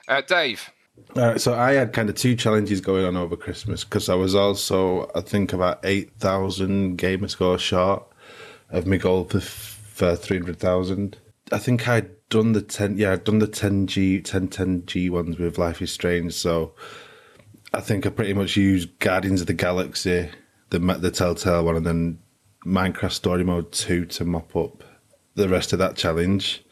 Uh, 0.09 0.21
Dave. 0.23 0.71
All 1.17 1.23
right, 1.23 1.41
so 1.41 1.55
I 1.55 1.73
had 1.73 1.93
kind 1.93 2.09
of 2.09 2.15
two 2.17 2.37
challenges 2.37 2.81
going 2.81 3.05
on 3.05 3.17
over 3.17 3.37
Christmas 3.37 3.83
because 3.83 4.09
I 4.09 4.15
was 4.15 4.35
also, 4.35 5.11
I 5.15 5.23
think, 5.23 5.53
about 5.53 5.81
8,000 5.85 6.97
gamer 6.97 7.29
score 7.29 7.59
short 7.59 8.05
of 8.71 8.87
my 8.87 8.97
goal 8.99 9.25
for, 9.25 9.41
for 9.41 10.15
300,000. 10.17 11.17
I 11.51 11.59
think 11.59 11.89
I'd 11.89 12.11
done 12.29 12.53
the 12.53 12.63
10, 12.63 12.97
yeah, 12.99 13.13
I'd 13.13 13.25
done 13.25 13.39
the 13.41 13.49
10G, 13.49 14.23
10, 14.25 14.49
10G 14.49 15.11
ones 15.11 15.39
with 15.39 15.59
Life 15.59 15.83
is 15.83 15.91
Strange. 15.93 16.33
So 16.35 16.75
I 17.75 17.81
think 17.81 18.07
I 18.07 18.11
pretty 18.11 18.35
much 18.35 18.57
used 18.57 18.99
Guardians 18.99 19.41
of 19.41 19.47
the 19.47 19.55
Galaxy, 19.55 20.29
the, 20.71 20.79
the 20.79 21.11
Telltale 21.11 21.65
one, 21.65 21.77
and 21.77 21.87
then 21.87 22.19
Minecraft 22.67 23.13
Story 23.13 23.45
Mode 23.45 23.73
2 23.73 24.05
to 24.07 24.25
mop 24.25 24.55
up 24.55 24.85
the 25.35 25.49
rest 25.49 25.73
of 25.73 25.79
that 25.79 25.97
challenge. 25.97 26.65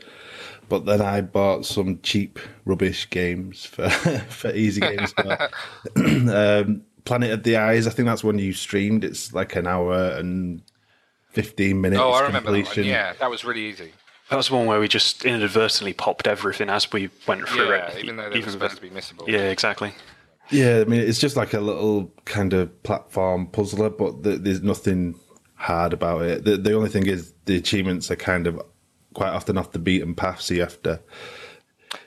But 0.68 0.84
then 0.84 1.00
I 1.00 1.20
bought 1.20 1.66
some 1.66 2.00
cheap 2.02 2.38
rubbish 2.64 3.10
games 3.10 3.64
for 3.64 3.88
for 4.28 4.52
easy 4.52 4.80
games. 4.80 5.12
um, 5.96 6.82
Planet 7.04 7.32
of 7.32 7.42
the 7.42 7.56
Eyes, 7.56 7.86
I 7.86 7.90
think 7.90 8.06
that's 8.06 8.22
one 8.22 8.38
you 8.38 8.52
streamed. 8.52 9.02
It's 9.02 9.32
like 9.32 9.56
an 9.56 9.66
hour 9.66 10.10
and 10.10 10.62
fifteen 11.30 11.80
minutes. 11.80 12.00
Oh, 12.00 12.10
I 12.12 12.20
remember 12.20 12.52
that 12.52 12.56
completion. 12.56 12.84
one. 12.84 12.90
Yeah, 12.90 13.14
that 13.14 13.28
was 13.30 13.44
really 13.44 13.66
easy. 13.66 13.92
That 14.28 14.36
was 14.36 14.48
one 14.48 14.66
where 14.66 14.78
we 14.78 14.86
just 14.86 15.24
inadvertently 15.24 15.92
popped 15.92 16.28
everything 16.28 16.70
as 16.70 16.92
we 16.92 17.10
went 17.26 17.48
through 17.48 17.68
Yeah, 17.68 17.90
it. 17.90 18.04
even 18.04 18.14
though 18.14 18.30
they 18.30 18.40
were 18.40 18.50
supposed 18.50 18.76
to 18.76 18.82
be 18.82 18.90
missable. 18.90 19.26
Yeah, 19.26 19.48
exactly. 19.48 19.92
Yeah, 20.50 20.80
I 20.80 20.84
mean, 20.84 21.00
it's 21.00 21.18
just 21.18 21.36
like 21.36 21.54
a 21.54 21.60
little 21.60 22.12
kind 22.24 22.52
of 22.52 22.82
platform 22.82 23.46
puzzler, 23.46 23.90
but 23.90 24.22
th- 24.24 24.40
there's 24.40 24.62
nothing 24.62 25.18
hard 25.54 25.92
about 25.92 26.22
it. 26.22 26.44
The, 26.44 26.56
the 26.56 26.72
only 26.74 26.88
thing 26.88 27.06
is 27.06 27.32
the 27.44 27.56
achievements 27.56 28.10
are 28.10 28.16
kind 28.16 28.46
of 28.46 28.60
quite 29.14 29.30
often 29.30 29.56
off 29.58 29.72
the 29.72 29.78
beaten 29.78 30.14
path, 30.14 30.40
so 30.40 30.54
you 30.54 30.60
have 30.62 30.82
to. 30.82 31.00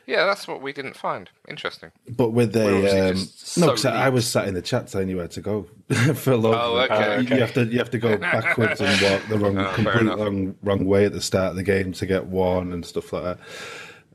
Yeah, 0.06 0.26
that's 0.26 0.48
what 0.48 0.62
we 0.62 0.72
didn't 0.74 0.96
find. 0.96 1.30
Interesting. 1.50 1.92
But 2.10 2.30
with 2.32 2.56
a 2.56 3.10
um, 3.10 3.16
just 3.16 3.58
no, 3.58 3.68
so 3.68 3.72
'cause 3.72 3.86
I 3.86 4.10
was 4.10 4.26
sat 4.28 4.48
in 4.48 4.54
the 4.54 4.62
chat 4.62 4.88
telling 4.88 5.10
you 5.10 5.18
where 5.18 5.28
to 5.30 5.42
go 5.42 5.64
for 6.16 6.36
loads. 6.38 6.58
Oh, 6.62 6.78
okay, 6.80 7.16
you- 7.18 7.24
okay. 7.26 7.36
You 7.36 7.42
have 7.42 7.54
to 7.54 7.66
you 7.66 7.78
have 7.80 7.90
to 7.92 7.98
go 8.00 8.18
backwards 8.18 8.80
and 8.82 9.02
walk 9.02 9.28
the 9.30 9.38
wrong, 9.38 9.58
Oh, 9.60 9.72
complete 9.76 10.06
wrong, 10.16 10.56
wrong 10.64 10.86
way 10.86 11.06
at 11.06 11.14
the 11.14 11.22
start 11.22 11.52
of 11.52 11.56
the 11.58 11.64
game 11.64 11.92
to 11.94 12.06
get 12.06 12.26
one 12.28 12.72
and 12.74 12.86
stuff 12.86 13.12
like 13.14 13.24
that. 13.24 13.40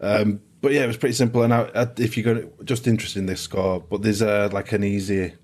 Um, 0.00 0.40
but 0.60 0.72
yeah, 0.72 0.84
it 0.84 0.86
was 0.86 0.96
pretty 0.96 1.14
simple. 1.14 1.42
And 1.42 1.54
I, 1.54 1.70
I, 1.74 1.88
if 1.98 2.16
you're 2.16 2.34
going 2.34 2.50
just 2.64 2.86
interested 2.86 3.20
in 3.20 3.26
this 3.26 3.40
score, 3.40 3.80
but 3.80 4.02
there's 4.02 4.22
uh, 4.22 4.48
like 4.52 4.72
an 4.72 4.84
easy. 4.84 5.34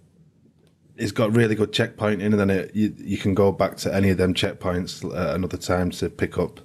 It's 0.97 1.13
got 1.13 1.35
really 1.35 1.57
good 1.57 1.73
checkpointing, 1.73 2.25
and 2.25 2.35
then 2.35 2.51
it, 2.51 2.75
you 2.75 2.95
you 2.99 3.19
can 3.19 3.35
go 3.35 3.53
back 3.53 3.77
to 3.79 3.95
any 3.95 4.11
of 4.11 4.17
them 4.17 4.35
checkpoints 4.35 5.05
at 5.17 5.35
another 5.35 5.57
time 5.57 5.91
to 5.93 6.09
pick 6.09 6.39
up 6.39 6.61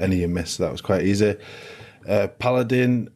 any 0.00 0.16
you 0.16 0.28
missed. 0.28 0.56
So 0.56 0.64
that 0.64 0.72
was 0.72 0.80
quite 0.80 1.02
easy. 1.02 1.36
Uh, 2.08 2.28
Paladin, 2.38 3.10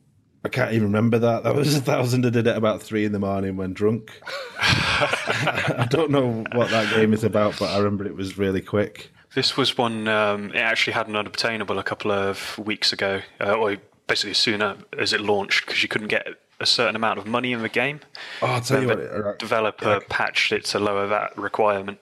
I 0.45 0.49
can't 0.49 0.73
even 0.73 0.89
remember 0.89 1.19
that. 1.19 1.45
That 1.45 1.55
was 1.55 1.75
a 1.77 1.81
thousand. 1.81 2.27
I 2.27 2.31
did 2.31 2.47
it 2.47 2.57
about 2.57 2.83
three 2.83 3.05
in 3.05 3.13
the 3.13 3.19
morning 3.19 3.57
when 3.57 3.73
drunk. 3.73 4.21
I 4.59 5.87
don't 5.91 6.11
know 6.11 6.45
what 6.53 6.71
that 6.71 6.95
game 6.95 7.13
is 7.13 7.25
about, 7.25 7.59
but 7.59 7.71
I 7.71 7.79
remember 7.79 8.07
it 8.07 8.17
was 8.17 8.39
really 8.39 8.61
quick. 8.61 9.13
This 9.35 9.57
was 9.57 9.79
one, 9.79 10.09
um, 10.09 10.51
it 10.51 10.59
actually 10.59 10.95
had 10.95 11.07
an 11.07 11.15
unobtainable 11.15 11.79
a 11.79 11.85
couple 11.85 12.11
of 12.11 12.59
weeks 12.59 12.93
ago, 12.93 13.21
uh, 13.41 13.53
or 13.53 13.77
basically 14.11 14.33
as 14.33 14.39
soon 14.39 14.61
as 14.99 15.13
it 15.15 15.21
launched, 15.23 15.65
because 15.65 15.83
you 15.83 15.89
couldn't 15.89 16.09
get 16.09 16.27
a 16.61 16.67
certain 16.67 16.97
amount 16.97 17.19
of 17.19 17.27
money 17.27 17.53
in 17.53 17.63
the 17.63 17.69
game. 17.71 18.01
Oh, 18.43 18.47
I'll 18.49 18.61
tell 18.61 18.83
you 18.83 18.89
the 18.89 18.97
what. 18.97 19.25
Right. 19.25 19.39
developer 19.39 20.01
patched 20.11 20.53
it 20.53 20.65
to 20.67 20.79
lower 20.79 21.07
that 21.07 21.37
requirement. 21.39 21.99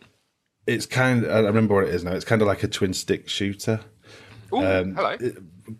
It's 0.67 0.87
kind. 0.87 1.25
I 1.31 1.39
remember 1.41 1.75
what 1.75 1.85
it 1.85 1.95
is 1.95 2.03
now. 2.05 2.13
It's 2.13 2.25
kind 2.25 2.43
of 2.43 2.49
like 2.49 2.63
a 2.65 2.69
twin 2.69 2.93
stick 2.95 3.29
shooter. 3.29 3.81
Ooh, 4.53 4.57
Um, 4.65 4.95
hello. 4.97 5.17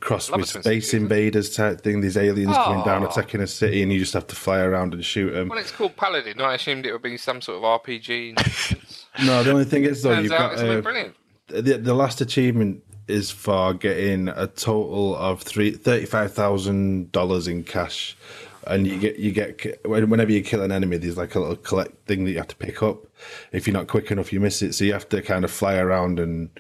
cross 0.01 0.31
Love 0.31 0.41
with 0.41 0.49
Space 0.51 0.91
shooter. 0.91 1.03
Invaders 1.03 1.55
type 1.57 1.81
thing. 1.81 2.01
These 2.03 2.17
aliens 2.17 2.55
coming 2.55 2.85
down, 2.85 3.03
Oh. 3.03 3.09
attacking 3.09 3.41
a 3.41 3.47
city, 3.47 3.83
and 3.83 3.91
you 3.93 3.99
just 3.99 4.13
have 4.15 4.27
to 4.29 4.37
fly 4.37 4.61
around 4.61 4.93
and 4.95 5.05
shoot 5.05 5.31
them. 5.33 5.49
Well, 5.49 5.59
it's 5.59 5.73
called 5.73 5.97
Paladin. 5.97 6.41
I 6.41 6.55
assumed 6.55 6.85
it 6.87 6.93
would 6.93 7.03
be 7.03 7.17
some 7.17 7.41
sort 7.41 7.59
of 7.59 7.65
RPG. 7.65 8.35
No, 9.25 9.43
the 9.43 9.51
only 9.51 9.65
thing 9.65 9.83
is 9.85 10.03
though, 10.05 10.15
Turns 10.15 10.25
you've 10.25 10.33
out 10.33 10.39
got 10.39 10.53
it's 10.53 10.63
uh, 10.63 10.81
brilliant. 10.81 11.17
the, 11.49 11.79
the 11.79 11.95
last 11.95 12.21
achievement 12.21 12.85
is 13.09 13.31
for 13.31 13.75
getting 13.75 14.29
a 14.29 14.47
total 14.47 15.17
of 15.17 15.43
three 15.43 15.71
thirty 15.73 16.07
five 16.07 16.33
thousand 16.33 17.11
dollars 17.13 17.49
in 17.49 17.65
cash, 17.65 18.17
and 18.67 18.87
you 18.87 18.99
get 18.99 19.19
you 19.19 19.33
get 19.33 19.85
whenever 19.87 20.31
you 20.33 20.43
kill 20.43 20.63
an 20.63 20.73
enemy, 20.73 20.97
there's 20.99 21.17
like 21.17 21.35
a 21.35 21.41
little 21.41 21.57
collect 21.57 22.07
thing 22.07 22.25
that 22.25 22.31
you 22.33 22.37
have 22.39 22.49
to 22.49 22.57
pick 22.57 22.83
up. 22.83 22.99
If 23.53 23.67
you're 23.67 23.75
not 23.75 23.89
quick 23.89 24.11
enough, 24.11 24.33
you 24.33 24.41
miss 24.41 24.63
it. 24.63 24.75
So 24.75 24.85
you 24.85 24.93
have 24.93 25.09
to 25.11 25.23
kind 25.23 25.45
of 25.45 25.51
fly 25.51 25.77
around 25.77 26.19
and 26.19 26.51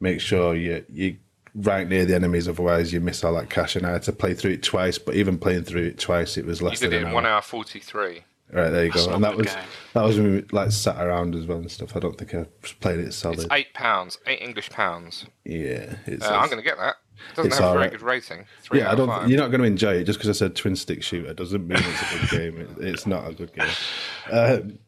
make 0.00 0.20
sure 0.20 0.54
you 0.54 0.84
you 0.88 1.16
right 1.54 1.88
near 1.88 2.04
the 2.04 2.14
enemies, 2.14 2.46
otherwise 2.46 2.92
you 2.92 3.00
miss 3.00 3.24
all 3.24 3.34
that 3.34 3.50
cash. 3.50 3.74
And 3.74 3.84
I 3.84 3.90
had 3.90 4.04
to 4.04 4.12
play 4.12 4.34
through 4.34 4.52
it 4.52 4.62
twice, 4.62 4.98
but 4.98 5.16
even 5.16 5.36
playing 5.38 5.64
through 5.64 5.82
it 5.86 5.98
twice, 5.98 6.36
it 6.36 6.46
was 6.46 6.60
You 6.60 6.68
less 6.68 6.78
did 6.80 6.90
than 6.90 6.92
it 6.92 6.96
an 6.98 7.02
in 7.02 7.08
hour. 7.08 7.14
one 7.14 7.26
hour 7.26 7.42
forty 7.42 7.80
three. 7.80 8.24
Right 8.52 8.70
there 8.70 8.84
you 8.86 8.90
That's 8.92 9.06
go, 9.06 9.14
and 9.14 9.22
that 9.24 9.36
was 9.36 9.46
game. 9.46 9.64
that 9.94 10.02
was 10.02 10.16
when 10.18 10.32
we 10.32 10.42
like 10.50 10.72
sat 10.72 11.00
around 11.00 11.34
as 11.36 11.46
well 11.46 11.58
and 11.58 11.70
stuff. 11.70 11.94
I 11.96 12.00
don't 12.00 12.18
think 12.18 12.34
I 12.34 12.46
played 12.80 12.98
it 12.98 13.12
solid. 13.14 13.38
It's 13.40 13.48
eight 13.52 13.72
pounds, 13.74 14.18
eight 14.26 14.40
English 14.42 14.70
pounds. 14.70 15.26
yeah, 15.44 15.94
it's, 16.06 16.24
Uh, 16.26 16.34
I'm 16.36 16.46
going 16.48 16.58
to 16.62 16.68
get 16.68 16.76
that. 16.78 16.96
It 17.32 17.36
doesn't 17.36 17.52
have 17.52 17.60
a 17.60 17.62
very 17.64 17.72
alright. 17.74 17.90
good 17.92 18.02
rating. 18.02 18.46
Three 18.62 18.80
yeah. 18.80 18.90
I 18.90 18.94
don't. 18.94 19.06
five. 19.08 19.28
You're 19.30 19.38
not 19.38 19.50
going 19.50 19.60
to 19.60 19.66
enjoy 19.66 19.94
it 19.96 20.04
just 20.04 20.18
because 20.18 20.30
I 20.30 20.38
said 20.38 20.56
twin 20.56 20.74
stick 20.74 21.02
shooter 21.02 21.32
doesn't 21.34 21.68
mean 21.68 21.78
it's 21.80 22.02
a 22.02 22.18
good 22.18 22.30
game. 22.54 22.60
It, 22.60 22.84
it's 22.84 23.06
not 23.06 23.28
a 23.28 23.34
good 23.34 23.52
game. 23.52 23.68
Um, 24.32 24.78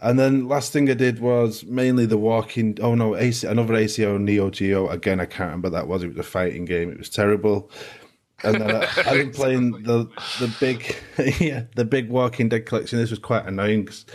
and 0.00 0.18
then 0.18 0.46
last 0.48 0.72
thing 0.72 0.90
I 0.90 0.94
did 0.94 1.20
was 1.20 1.64
mainly 1.64 2.04
the 2.04 2.18
walking. 2.18 2.76
Oh 2.82 2.94
no, 2.94 3.16
AC, 3.16 3.46
another 3.46 3.74
ACA 3.76 4.18
Neo 4.18 4.50
Geo. 4.50 4.88
Again, 4.88 5.20
I 5.20 5.26
can't 5.26 5.40
remember 5.48 5.70
what 5.70 5.72
that 5.78 5.88
was. 5.88 6.02
It 6.02 6.08
was 6.08 6.18
a 6.18 6.22
fighting 6.22 6.64
game. 6.66 6.90
It 6.90 6.98
was 6.98 7.08
terrible. 7.08 7.70
And 8.44 8.60
then 8.60 8.76
I, 8.76 8.80
I've 8.98 9.18
been 9.18 9.30
playing 9.30 9.70
the 9.82 10.08
the 10.38 10.54
big 10.60 10.96
yeah 11.40 11.64
the 11.74 11.84
big 11.84 12.08
Walking 12.10 12.48
Dead 12.48 12.66
collection. 12.66 12.98
This 12.98 13.10
was 13.10 13.18
quite 13.18 13.46
annoying 13.46 13.84
because 13.84 14.06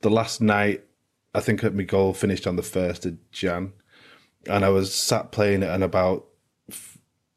the 0.00 0.10
last 0.10 0.40
night 0.40 0.84
I 1.34 1.40
think 1.40 1.62
my 1.62 1.82
goal 1.82 2.14
finished 2.14 2.46
on 2.46 2.56
the 2.56 2.62
first 2.62 3.06
of 3.06 3.16
Jan, 3.30 3.72
and 4.46 4.64
I 4.64 4.68
was 4.68 4.94
sat 4.94 5.32
playing 5.32 5.62
it 5.62 5.68
and 5.68 5.84
about 5.84 6.26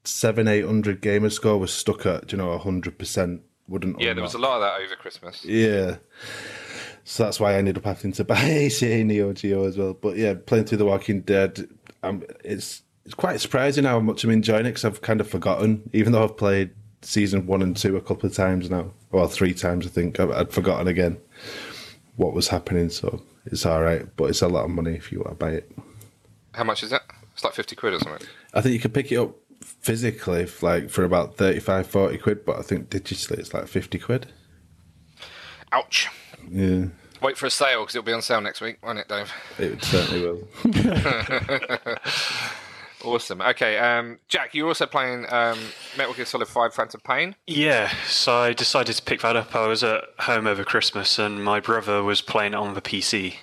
seven 0.03 0.47
eight 0.47 0.65
hundred 0.65 1.01
gamer 1.01 1.29
score 1.29 1.57
was 1.57 1.73
stuck 1.73 2.05
at 2.05 2.31
you 2.31 2.37
know 2.37 2.57
hundred 2.57 2.97
percent. 2.97 3.41
Wouldn't 3.67 4.01
Yeah, 4.01 4.13
there 4.13 4.23
was 4.23 4.33
a 4.33 4.37
lot 4.37 4.55
of 4.55 4.61
that 4.61 4.81
over 4.81 4.95
Christmas. 4.95 5.45
yeah. 5.45 5.97
So 7.03 7.23
that's 7.23 7.39
why 7.39 7.53
I 7.53 7.55
ended 7.55 7.77
up 7.77 7.85
having 7.85 8.11
to 8.13 8.23
buy 8.25 8.35
ACA 8.35 9.03
Neo 9.03 9.33
Geo 9.33 9.65
as 9.65 9.77
well. 9.77 9.93
But 9.93 10.17
yeah, 10.17 10.33
playing 10.33 10.65
through 10.65 10.79
The 10.79 10.85
Walking 10.85 11.21
Dead, 11.21 11.67
um, 12.03 12.23
it's 12.43 12.83
it's 13.11 13.15
quite 13.17 13.41
surprising 13.41 13.83
how 13.83 13.99
much 13.99 14.23
I'm 14.23 14.29
enjoying 14.29 14.65
it 14.65 14.69
because 14.69 14.85
I've 14.85 15.01
kind 15.01 15.19
of 15.19 15.29
forgotten, 15.29 15.89
even 15.91 16.13
though 16.13 16.23
I've 16.23 16.37
played 16.37 16.69
season 17.01 17.45
one 17.45 17.61
and 17.61 17.75
two 17.75 17.97
a 17.97 18.01
couple 18.01 18.29
of 18.29 18.33
times 18.33 18.69
now, 18.69 18.93
well, 19.11 19.27
three 19.27 19.53
times 19.53 19.85
I 19.85 19.89
think. 19.89 20.17
I've, 20.17 20.31
I'd 20.31 20.53
forgotten 20.53 20.87
again 20.87 21.17
what 22.15 22.31
was 22.31 22.47
happening. 22.47 22.89
So 22.89 23.21
it's 23.45 23.65
all 23.65 23.81
right, 23.81 24.07
but 24.15 24.29
it's 24.29 24.41
a 24.41 24.47
lot 24.47 24.63
of 24.63 24.69
money 24.69 24.93
if 24.93 25.11
you 25.11 25.19
want 25.19 25.31
to 25.31 25.35
buy 25.35 25.51
it. 25.51 25.69
How 26.53 26.63
much 26.63 26.83
is 26.83 26.93
it? 26.93 27.01
It's 27.33 27.43
like 27.43 27.53
fifty 27.53 27.75
quid 27.75 27.95
or 27.95 27.99
something. 27.99 28.25
I 28.53 28.61
think 28.61 28.71
you 28.71 28.79
could 28.79 28.93
pick 28.93 29.11
it 29.11 29.17
up 29.17 29.35
physically, 29.59 30.47
like 30.61 30.89
for 30.89 31.03
about 31.03 31.35
35, 31.35 31.87
40 31.87 32.17
quid, 32.17 32.45
but 32.45 32.59
I 32.59 32.61
think 32.61 32.89
digitally 32.89 33.39
it's 33.39 33.53
like 33.53 33.67
50 33.67 33.99
quid. 33.99 34.27
Ouch. 35.73 36.07
Yeah, 36.49 36.85
Wait 37.21 37.37
for 37.37 37.45
a 37.45 37.51
sale 37.51 37.81
because 37.81 37.95
it'll 37.95 38.05
be 38.05 38.13
on 38.13 38.21
sale 38.21 38.41
next 38.41 38.61
week, 38.61 38.77
won't 38.83 38.99
it, 38.99 39.07
Dave? 39.09 39.31
it 39.59 39.83
certainly 39.83 40.21
will. 40.21 40.47
Awesome. 43.03 43.41
Okay, 43.41 43.77
um, 43.77 44.19
Jack, 44.27 44.53
you're 44.53 44.67
also 44.67 44.85
playing 44.85 45.25
um, 45.31 45.57
Metal 45.97 46.13
Gear 46.13 46.25
Solid 46.25 46.47
Five: 46.47 46.73
Phantom 46.73 47.01
Pain. 47.03 47.35
Yeah, 47.47 47.91
so 48.07 48.33
I 48.33 48.53
decided 48.53 48.95
to 48.95 49.03
pick 49.03 49.21
that 49.21 49.35
up. 49.35 49.55
I 49.55 49.67
was 49.67 49.83
at 49.83 50.03
home 50.19 50.47
over 50.47 50.63
Christmas 50.63 51.17
and 51.17 51.43
my 51.43 51.59
brother 51.59 52.03
was 52.03 52.21
playing 52.21 52.53
it 52.53 52.57
on 52.57 52.73
the 52.73 52.81
PC. 52.81 53.35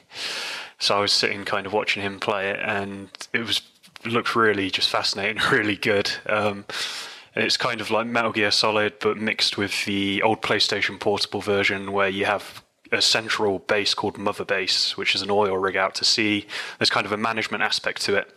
So 0.78 0.96
I 0.96 1.00
was 1.00 1.12
sitting 1.12 1.44
kind 1.44 1.66
of 1.66 1.72
watching 1.72 2.02
him 2.02 2.20
play 2.20 2.50
it 2.50 2.60
and 2.62 3.08
it 3.32 3.40
was 3.40 3.62
looked 4.04 4.36
really 4.36 4.70
just 4.70 4.88
fascinating, 4.88 5.42
really 5.50 5.76
good. 5.76 6.10
Um, 6.26 6.64
and 7.34 7.44
it's 7.44 7.56
kind 7.56 7.80
of 7.80 7.90
like 7.90 8.06
Metal 8.06 8.32
Gear 8.32 8.50
Solid 8.50 8.94
but 9.00 9.16
mixed 9.16 9.58
with 9.58 9.84
the 9.84 10.22
old 10.22 10.40
PlayStation 10.42 10.98
portable 10.98 11.40
version 11.40 11.92
where 11.92 12.08
you 12.08 12.24
have 12.24 12.62
a 12.90 13.02
central 13.02 13.58
base 13.60 13.92
called 13.92 14.16
Mother 14.16 14.44
Base, 14.44 14.96
which 14.96 15.14
is 15.14 15.22
an 15.22 15.30
oil 15.30 15.58
rig 15.58 15.76
out 15.76 15.94
to 15.96 16.04
sea. 16.04 16.46
There's 16.78 16.90
kind 16.90 17.04
of 17.04 17.12
a 17.12 17.16
management 17.16 17.62
aspect 17.62 18.00
to 18.02 18.16
it 18.16 18.34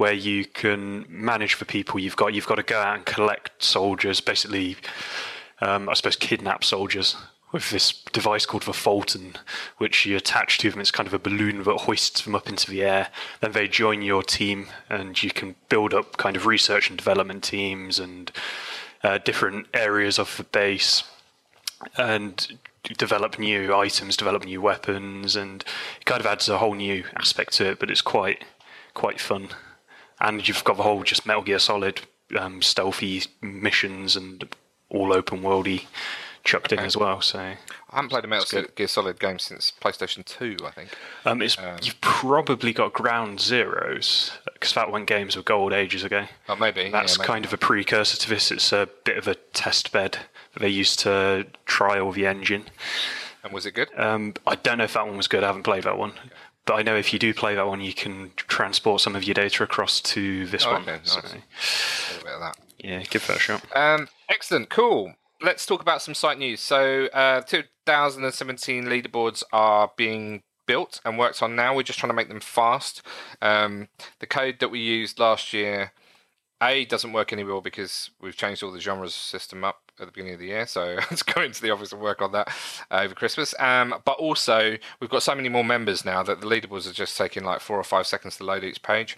where 0.00 0.14
you 0.14 0.46
can 0.46 1.04
manage 1.10 1.58
the 1.58 1.64
people 1.66 2.00
you've 2.00 2.16
got. 2.16 2.32
You've 2.32 2.46
got 2.46 2.54
to 2.54 2.62
go 2.62 2.80
out 2.80 2.96
and 2.96 3.04
collect 3.04 3.62
soldiers, 3.62 4.22
basically, 4.22 4.78
um, 5.60 5.90
I 5.90 5.92
suppose, 5.92 6.16
kidnap 6.16 6.64
soldiers 6.64 7.16
with 7.52 7.68
this 7.68 7.92
device 8.10 8.46
called 8.46 8.62
the 8.62 8.72
Fulton, 8.72 9.36
which 9.76 10.06
you 10.06 10.16
attach 10.16 10.56
to 10.56 10.70
them. 10.70 10.80
It's 10.80 10.90
kind 10.90 11.06
of 11.06 11.12
a 11.12 11.18
balloon 11.18 11.62
that 11.64 11.80
hoists 11.80 12.22
them 12.22 12.34
up 12.34 12.48
into 12.48 12.70
the 12.70 12.82
air. 12.82 13.08
Then 13.42 13.52
they 13.52 13.68
join 13.68 14.00
your 14.00 14.22
team, 14.22 14.68
and 14.88 15.22
you 15.22 15.30
can 15.30 15.54
build 15.68 15.92
up 15.92 16.16
kind 16.16 16.34
of 16.34 16.46
research 16.46 16.88
and 16.88 16.96
development 16.96 17.44
teams 17.44 17.98
and 17.98 18.32
uh, 19.04 19.18
different 19.18 19.66
areas 19.74 20.18
of 20.18 20.34
the 20.38 20.44
base 20.44 21.04
and 21.98 22.58
develop 22.96 23.38
new 23.38 23.74
items, 23.74 24.16
develop 24.16 24.46
new 24.46 24.62
weapons, 24.62 25.36
and 25.36 25.62
it 26.00 26.06
kind 26.06 26.20
of 26.20 26.26
adds 26.26 26.48
a 26.48 26.56
whole 26.56 26.74
new 26.74 27.04
aspect 27.16 27.52
to 27.54 27.72
it. 27.72 27.78
But 27.78 27.90
it's 27.90 28.00
quite 28.00 28.44
quite 28.94 29.20
fun, 29.20 29.50
and 30.20 30.46
you've 30.46 30.64
got 30.64 30.76
the 30.76 30.82
whole 30.82 31.02
just 31.02 31.26
Metal 31.26 31.42
Gear 31.42 31.58
Solid 31.58 32.00
um, 32.38 32.62
stealthy 32.62 33.22
missions 33.40 34.16
and 34.16 34.48
all 34.88 35.12
open 35.12 35.42
worldy 35.42 35.84
chucked 36.42 36.72
in 36.72 36.78
as 36.78 36.96
well. 36.96 37.20
So 37.20 37.38
I 37.38 37.56
haven't 37.92 38.08
played 38.10 38.24
a 38.24 38.28
Metal 38.28 38.64
Gear 38.74 38.88
Solid 38.88 39.18
game 39.20 39.38
since 39.38 39.72
PlayStation 39.80 40.24
Two, 40.24 40.56
I 40.64 40.70
think. 40.70 40.90
um, 41.24 41.42
it's 41.42 41.56
you've 41.82 42.00
probably 42.00 42.72
got 42.72 42.92
Ground 42.92 43.38
Zeroes 43.38 44.32
because 44.54 44.72
that 44.74 44.90
went 44.90 45.06
games 45.06 45.36
of 45.36 45.44
gold 45.44 45.72
ages 45.72 46.04
ago. 46.04 46.26
Oh, 46.48 46.56
maybe 46.56 46.90
That's 46.90 47.14
yeah, 47.16 47.22
maybe. 47.22 47.26
kind 47.26 47.44
of 47.44 47.52
a 47.52 47.58
precursor 47.58 48.16
to 48.18 48.28
this. 48.28 48.50
It's 48.50 48.72
a 48.72 48.88
bit 49.04 49.18
of 49.18 49.28
a 49.28 49.34
test 49.34 49.92
bed 49.92 50.18
that 50.54 50.60
they 50.60 50.68
used 50.68 50.98
to 51.00 51.46
trial 51.66 52.10
the 52.12 52.26
engine. 52.26 52.64
And 53.42 53.52
was 53.52 53.64
it 53.64 53.72
good? 53.72 53.88
Um, 53.96 54.34
I 54.46 54.54
don't 54.54 54.78
know 54.78 54.84
if 54.84 54.92
that 54.94 55.06
one 55.06 55.16
was 55.16 55.28
good. 55.28 55.42
I 55.42 55.46
haven't 55.46 55.62
played 55.62 55.84
that 55.84 55.96
one. 55.96 56.12
But 56.70 56.76
I 56.76 56.82
know 56.82 56.94
if 56.94 57.12
you 57.12 57.18
do 57.18 57.34
play 57.34 57.56
that 57.56 57.66
one, 57.66 57.80
you 57.80 57.92
can 57.92 58.30
transport 58.36 59.00
some 59.00 59.16
of 59.16 59.24
your 59.24 59.34
data 59.34 59.64
across 59.64 60.00
to 60.02 60.46
this 60.46 60.64
Oh, 60.64 60.70
one. 60.74 60.82
okay, 60.82 60.92
nice. 60.98 61.10
So, 61.14 61.18
A 61.18 62.22
bit 62.22 62.32
of 62.32 62.40
that. 62.42 62.56
yeah, 62.78 63.02
give 63.10 63.26
that 63.26 63.38
a 63.38 63.40
shot. 63.40 63.64
Um, 63.74 64.08
excellent, 64.28 64.70
cool. 64.70 65.14
Let's 65.42 65.66
talk 65.66 65.82
about 65.82 66.00
some 66.00 66.14
site 66.14 66.38
news. 66.38 66.60
So, 66.60 67.06
uh, 67.06 67.40
2017 67.40 68.84
leaderboards 68.84 69.42
are 69.52 69.90
being 69.96 70.44
built 70.66 71.00
and 71.04 71.18
worked 71.18 71.42
on 71.42 71.56
now. 71.56 71.74
We're 71.74 71.82
just 71.82 71.98
trying 71.98 72.10
to 72.10 72.14
make 72.14 72.28
them 72.28 72.38
fast. 72.38 73.02
Um, 73.42 73.88
the 74.20 74.28
code 74.28 74.60
that 74.60 74.68
we 74.68 74.78
used 74.78 75.18
last 75.18 75.52
year, 75.52 75.92
A, 76.62 76.84
doesn't 76.84 77.12
work 77.12 77.32
anymore 77.32 77.62
because 77.62 78.10
we've 78.20 78.36
changed 78.36 78.62
all 78.62 78.70
the 78.70 78.78
genres 78.80 79.12
system 79.16 79.64
up 79.64 79.89
at 80.00 80.06
the 80.06 80.12
beginning 80.12 80.34
of 80.34 80.40
the 80.40 80.46
year. 80.46 80.66
So, 80.66 80.96
let's 81.10 81.22
go 81.22 81.42
into 81.42 81.62
the 81.62 81.70
office 81.70 81.92
and 81.92 82.00
work 82.00 82.22
on 82.22 82.32
that 82.32 82.48
uh, 82.90 83.00
over 83.02 83.14
Christmas. 83.14 83.54
Um, 83.58 83.94
but 84.04 84.18
also, 84.18 84.76
we've 85.00 85.10
got 85.10 85.22
so 85.22 85.34
many 85.34 85.48
more 85.48 85.64
members 85.64 86.04
now 86.04 86.22
that 86.22 86.40
the 86.40 86.46
leaderboards 86.46 86.88
are 86.88 86.94
just 86.94 87.16
taking 87.16 87.44
like 87.44 87.60
four 87.60 87.78
or 87.78 87.84
five 87.84 88.06
seconds 88.06 88.36
to 88.36 88.44
load 88.44 88.64
each 88.64 88.82
page. 88.82 89.16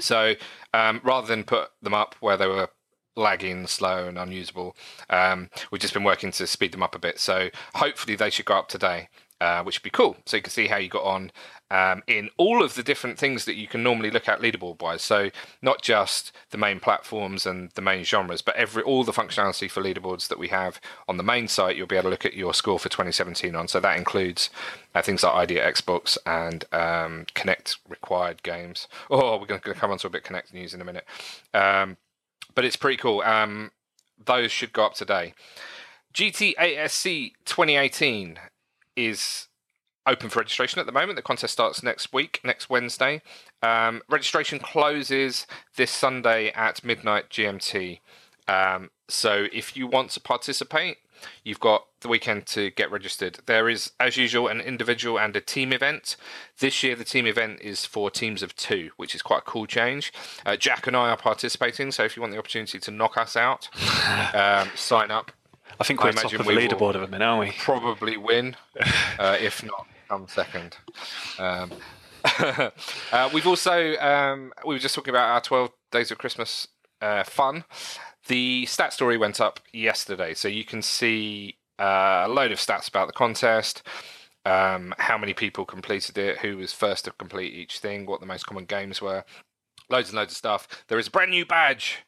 So 0.00 0.34
um, 0.74 1.00
rather 1.04 1.26
than 1.26 1.44
put 1.44 1.70
them 1.82 1.94
up 1.94 2.14
where 2.20 2.36
they 2.36 2.46
were 2.46 2.68
lagging, 3.16 3.66
slow, 3.66 4.08
and 4.08 4.18
unusable, 4.18 4.76
um, 5.10 5.50
we've 5.70 5.80
just 5.80 5.94
been 5.94 6.04
working 6.04 6.30
to 6.32 6.46
speed 6.46 6.72
them 6.72 6.82
up 6.82 6.94
a 6.94 6.98
bit. 6.98 7.18
So 7.18 7.50
hopefully 7.74 8.16
they 8.16 8.30
should 8.30 8.46
go 8.46 8.56
up 8.56 8.68
today, 8.68 9.08
uh, 9.40 9.62
which 9.62 9.78
would 9.78 9.84
be 9.84 9.90
cool. 9.90 10.16
So 10.26 10.36
you 10.36 10.42
can 10.42 10.50
see 10.50 10.66
how 10.66 10.76
you 10.76 10.88
got 10.88 11.04
on 11.04 11.30
um, 11.72 12.02
in 12.06 12.28
all 12.36 12.62
of 12.62 12.74
the 12.74 12.82
different 12.82 13.18
things 13.18 13.46
that 13.46 13.54
you 13.54 13.66
can 13.66 13.82
normally 13.82 14.10
look 14.10 14.28
at 14.28 14.40
leaderboard 14.40 14.82
wise. 14.82 15.00
So 15.00 15.30
not 15.62 15.80
just 15.80 16.30
the 16.50 16.58
main 16.58 16.78
platforms 16.78 17.46
and 17.46 17.70
the 17.70 17.80
main 17.80 18.04
genres, 18.04 18.42
but 18.42 18.54
every 18.56 18.82
all 18.82 19.04
the 19.04 19.12
functionality 19.12 19.70
for 19.70 19.82
leaderboards 19.82 20.28
that 20.28 20.38
we 20.38 20.48
have 20.48 20.78
on 21.08 21.16
the 21.16 21.22
main 21.22 21.48
site. 21.48 21.76
You'll 21.76 21.86
be 21.86 21.96
able 21.96 22.04
to 22.04 22.10
look 22.10 22.26
at 22.26 22.34
your 22.34 22.52
score 22.52 22.78
for 22.78 22.90
2017 22.90 23.56
on. 23.56 23.68
So 23.68 23.80
that 23.80 23.96
includes 23.96 24.50
uh, 24.94 25.00
things 25.00 25.22
like 25.22 25.32
ID 25.32 25.54
Xbox 25.56 26.18
and 26.26 26.64
um, 26.72 27.24
Kinect 27.34 27.78
required 27.88 28.42
games. 28.42 28.86
Oh, 29.10 29.36
we're 29.38 29.46
going 29.46 29.60
to 29.60 29.74
come 29.74 29.90
on 29.90 29.98
to 29.98 30.06
a 30.06 30.10
bit 30.10 30.24
Kinect 30.24 30.54
news 30.54 30.72
in 30.72 30.80
a 30.80 30.84
minute. 30.84 31.04
Um, 31.52 31.96
but 32.54 32.64
it's 32.64 32.76
pretty 32.76 32.96
cool. 32.96 33.20
Um, 33.20 33.70
those 34.24 34.50
should 34.50 34.72
go 34.72 34.86
up 34.86 34.94
today. 34.94 35.34
GTASC 36.14 37.32
2018 37.44 38.38
is 38.96 39.48
open 40.06 40.28
for 40.28 40.40
registration 40.40 40.80
at 40.80 40.86
the 40.86 40.92
moment. 40.92 41.16
The 41.16 41.22
contest 41.22 41.52
starts 41.52 41.82
next 41.82 42.12
week, 42.12 42.40
next 42.44 42.68
Wednesday. 42.68 43.22
Um, 43.62 44.02
registration 44.08 44.58
closes 44.58 45.46
this 45.76 45.90
Sunday 45.90 46.50
at 46.52 46.84
midnight 46.84 47.30
GMT. 47.30 48.00
Um, 48.48 48.90
so 49.08 49.46
if 49.52 49.76
you 49.76 49.86
want 49.86 50.10
to 50.10 50.20
participate, 50.20 50.98
you've 51.44 51.60
got 51.60 51.86
the 52.00 52.08
weekend 52.08 52.46
to 52.46 52.70
get 52.70 52.90
registered. 52.90 53.38
There 53.46 53.68
is, 53.68 53.92
as 54.00 54.16
usual, 54.16 54.48
an 54.48 54.60
individual 54.60 55.18
and 55.18 55.36
a 55.36 55.40
team 55.40 55.72
event. 55.72 56.16
This 56.58 56.82
year, 56.82 56.96
the 56.96 57.04
team 57.04 57.26
event 57.26 57.60
is 57.60 57.86
for 57.86 58.10
teams 58.10 58.42
of 58.42 58.56
two, 58.56 58.90
which 58.96 59.14
is 59.14 59.22
quite 59.22 59.38
a 59.38 59.42
cool 59.42 59.66
change. 59.66 60.12
Uh, 60.44 60.56
Jack 60.56 60.86
and 60.86 60.96
I 60.96 61.10
are 61.10 61.16
participating, 61.16 61.92
so 61.92 62.04
if 62.04 62.16
you 62.16 62.22
want 62.22 62.32
the 62.32 62.38
opportunity 62.38 62.78
to 62.80 62.90
knock 62.90 63.16
us 63.16 63.36
out, 63.36 63.68
um, 64.34 64.70
sign 64.74 65.10
up. 65.10 65.32
I 65.80 65.84
think 65.84 66.02
we're 66.02 66.12
top 66.12 66.24
imagine 66.24 66.40
of 66.40 66.46
the 66.46 66.52
leaderboard 66.52 66.94
of 66.94 67.00
the 67.00 67.08
minute, 67.08 67.24
aren't 67.24 67.40
we? 67.48 67.52
Probably 67.58 68.16
win, 68.16 68.56
uh, 69.18 69.36
if 69.40 69.62
not, 69.64 69.86
come 70.12 70.28
second. 70.28 70.76
Um, 71.38 71.72
uh, 73.12 73.30
we've 73.32 73.46
also 73.46 73.96
um, 73.96 74.52
we 74.66 74.74
were 74.74 74.78
just 74.78 74.94
talking 74.94 75.10
about 75.10 75.30
our 75.30 75.40
12 75.40 75.70
days 75.90 76.10
of 76.10 76.18
Christmas 76.18 76.68
uh, 77.00 77.24
fun. 77.24 77.64
The 78.28 78.66
stat 78.66 78.92
story 78.92 79.16
went 79.16 79.40
up 79.40 79.58
yesterday, 79.72 80.34
so 80.34 80.48
you 80.48 80.64
can 80.64 80.82
see 80.82 81.56
uh, 81.78 82.24
a 82.26 82.28
load 82.28 82.52
of 82.52 82.58
stats 82.58 82.88
about 82.88 83.06
the 83.06 83.14
contest, 83.14 83.82
um, 84.44 84.94
how 84.98 85.16
many 85.16 85.32
people 85.32 85.64
completed 85.64 86.18
it, 86.18 86.38
who 86.38 86.58
was 86.58 86.72
first 86.72 87.06
to 87.06 87.12
complete 87.12 87.54
each 87.54 87.78
thing, 87.78 88.04
what 88.04 88.20
the 88.20 88.26
most 88.26 88.46
common 88.46 88.66
games 88.66 89.00
were. 89.00 89.24
loads 89.88 90.10
and 90.10 90.16
loads 90.16 90.32
of 90.32 90.36
stuff. 90.36 90.68
There 90.88 90.98
is 90.98 91.08
a 91.08 91.10
brand 91.10 91.30
new 91.30 91.46
badge 91.46 92.04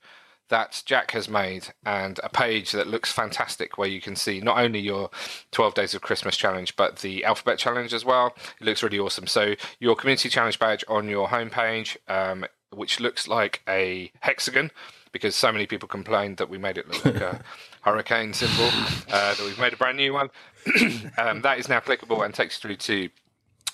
that 0.48 0.82
Jack 0.84 1.12
has 1.12 1.28
made 1.28 1.68
and 1.84 2.20
a 2.22 2.28
page 2.28 2.72
that 2.72 2.86
looks 2.86 3.10
fantastic 3.10 3.78
where 3.78 3.88
you 3.88 4.00
can 4.00 4.14
see 4.14 4.40
not 4.40 4.58
only 4.58 4.78
your 4.78 5.10
12 5.52 5.74
days 5.74 5.94
of 5.94 6.02
Christmas 6.02 6.36
challenge 6.36 6.76
but 6.76 6.98
the 6.98 7.24
alphabet 7.24 7.58
challenge 7.58 7.94
as 7.94 8.04
well. 8.04 8.34
It 8.60 8.64
looks 8.64 8.82
really 8.82 8.98
awesome. 8.98 9.26
So 9.26 9.54
your 9.78 9.96
community 9.96 10.28
challenge 10.28 10.58
badge 10.58 10.84
on 10.88 11.08
your 11.08 11.28
homepage, 11.28 11.96
um, 12.08 12.44
which 12.70 13.00
looks 13.00 13.26
like 13.26 13.62
a 13.68 14.10
hexagon 14.20 14.70
because 15.12 15.36
so 15.36 15.52
many 15.52 15.64
people 15.64 15.88
complained 15.88 16.38
that 16.38 16.50
we 16.50 16.58
made 16.58 16.76
it 16.76 16.88
look 16.88 17.04
like 17.04 17.20
a 17.20 17.40
hurricane 17.82 18.34
symbol, 18.34 18.68
uh, 19.12 19.32
that 19.34 19.44
we've 19.44 19.60
made 19.60 19.72
a 19.72 19.76
brand 19.76 19.96
new 19.96 20.12
one. 20.12 20.28
um, 21.18 21.40
that 21.42 21.56
is 21.56 21.68
now 21.68 21.78
clickable 21.78 22.24
and 22.24 22.34
takes 22.34 22.56
you 22.56 22.68
through 22.68 22.76
to 22.76 23.08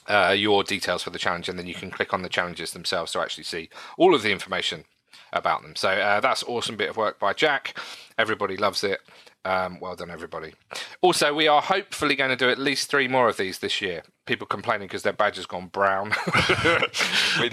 uh, 0.07 0.35
your 0.37 0.63
details 0.63 1.03
for 1.03 1.09
the 1.09 1.19
challenge, 1.19 1.49
and 1.49 1.59
then 1.59 1.67
you 1.67 1.75
can 1.75 1.91
click 1.91 2.13
on 2.13 2.23
the 2.23 2.29
challenges 2.29 2.73
themselves 2.73 3.13
to 3.13 3.21
actually 3.21 3.45
see 3.45 3.71
all 3.97 4.15
of 4.15 4.23
the 4.23 4.31
information 4.31 4.85
about 5.33 5.63
them. 5.63 5.77
So 5.77 5.91
uh, 5.91 6.21
that's 6.21 6.43
awesome 6.45 6.77
bit 6.77 6.91
of 6.91 6.97
work 6.97 7.19
by 7.19 7.33
Jack. 7.33 7.79
Everybody 8.19 8.57
loves 8.57 8.85
it. 8.85 9.01
Um, 9.45 9.79
well 9.81 9.97
done, 9.97 10.11
everybody. 10.11 10.53
Also, 11.01 11.33
we 11.33 11.49
are 11.49 11.63
hopefully 11.63 12.15
going 12.15 12.29
to 12.29 12.37
do 12.37 12.51
at 12.51 12.59
least 12.59 12.91
three 12.91 13.09
more 13.09 13.29
of 13.29 13.39
these 13.39 13.61
this 13.61 13.81
year. 13.81 14.03
People 14.27 14.47
complaining 14.47 14.87
because 14.87 15.03
their 15.03 15.15
badge 15.15 15.37
has 15.37 15.47
gone 15.47 15.69
brown. 15.69 16.13
we, 17.41 17.51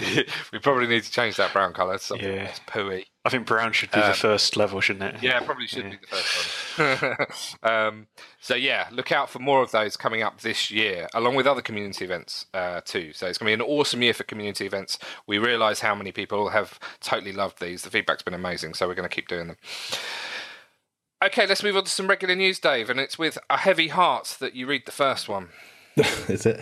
we, 0.52 0.58
probably 0.58 0.86
need 0.86 1.02
to 1.02 1.10
change 1.10 1.36
that 1.36 1.52
brown 1.52 1.72
colour. 1.72 1.96
Something 1.96 2.30
yeah. 2.30 2.44
that's 2.44 2.60
pooey. 2.60 3.06
I 3.24 3.30
think 3.30 3.46
brown 3.46 3.72
should 3.72 3.90
be 3.90 4.00
um, 4.00 4.10
the 4.10 4.14
first 4.14 4.56
level, 4.56 4.80
shouldn't 4.80 5.14
it? 5.14 5.22
Yeah, 5.22 5.40
probably 5.40 5.66
should 5.66 5.84
yeah. 5.84 5.90
be 5.90 5.98
the 5.98 6.16
first 6.16 7.62
one. 7.62 7.72
um, 7.74 8.06
so 8.40 8.54
yeah, 8.54 8.88
look 8.92 9.10
out 9.10 9.30
for 9.30 9.38
more 9.38 9.62
of 9.62 9.70
those 9.70 9.96
coming 9.96 10.22
up 10.22 10.42
this 10.42 10.70
year, 10.70 11.08
along 11.14 11.36
with 11.36 11.46
other 11.46 11.62
community 11.62 12.04
events 12.04 12.46
uh, 12.52 12.82
too. 12.84 13.12
So 13.14 13.26
it's 13.26 13.38
going 13.38 13.50
to 13.50 13.56
be 13.58 13.64
an 13.64 13.68
awesome 13.68 14.02
year 14.02 14.14
for 14.14 14.24
community 14.24 14.66
events. 14.66 14.98
We 15.26 15.38
realise 15.38 15.80
how 15.80 15.94
many 15.94 16.12
people 16.12 16.50
have 16.50 16.78
totally 17.00 17.32
loved 17.32 17.60
these. 17.60 17.82
The 17.82 17.90
feedback's 17.90 18.22
been 18.22 18.34
amazing, 18.34 18.74
so 18.74 18.86
we're 18.86 18.94
going 18.94 19.08
to 19.08 19.14
keep 19.14 19.28
doing 19.28 19.48
them. 19.48 19.56
Okay, 21.20 21.46
let's 21.46 21.64
move 21.64 21.76
on 21.76 21.82
to 21.84 21.90
some 21.90 22.06
regular 22.06 22.36
news, 22.36 22.60
Dave, 22.60 22.88
and 22.88 23.00
it's 23.00 23.18
with 23.18 23.38
a 23.50 23.56
heavy 23.56 23.88
heart 23.88 24.36
that 24.38 24.54
you 24.54 24.68
read 24.68 24.86
the 24.86 24.92
first 24.92 25.28
one. 25.28 25.48
is 25.96 26.46
it? 26.46 26.60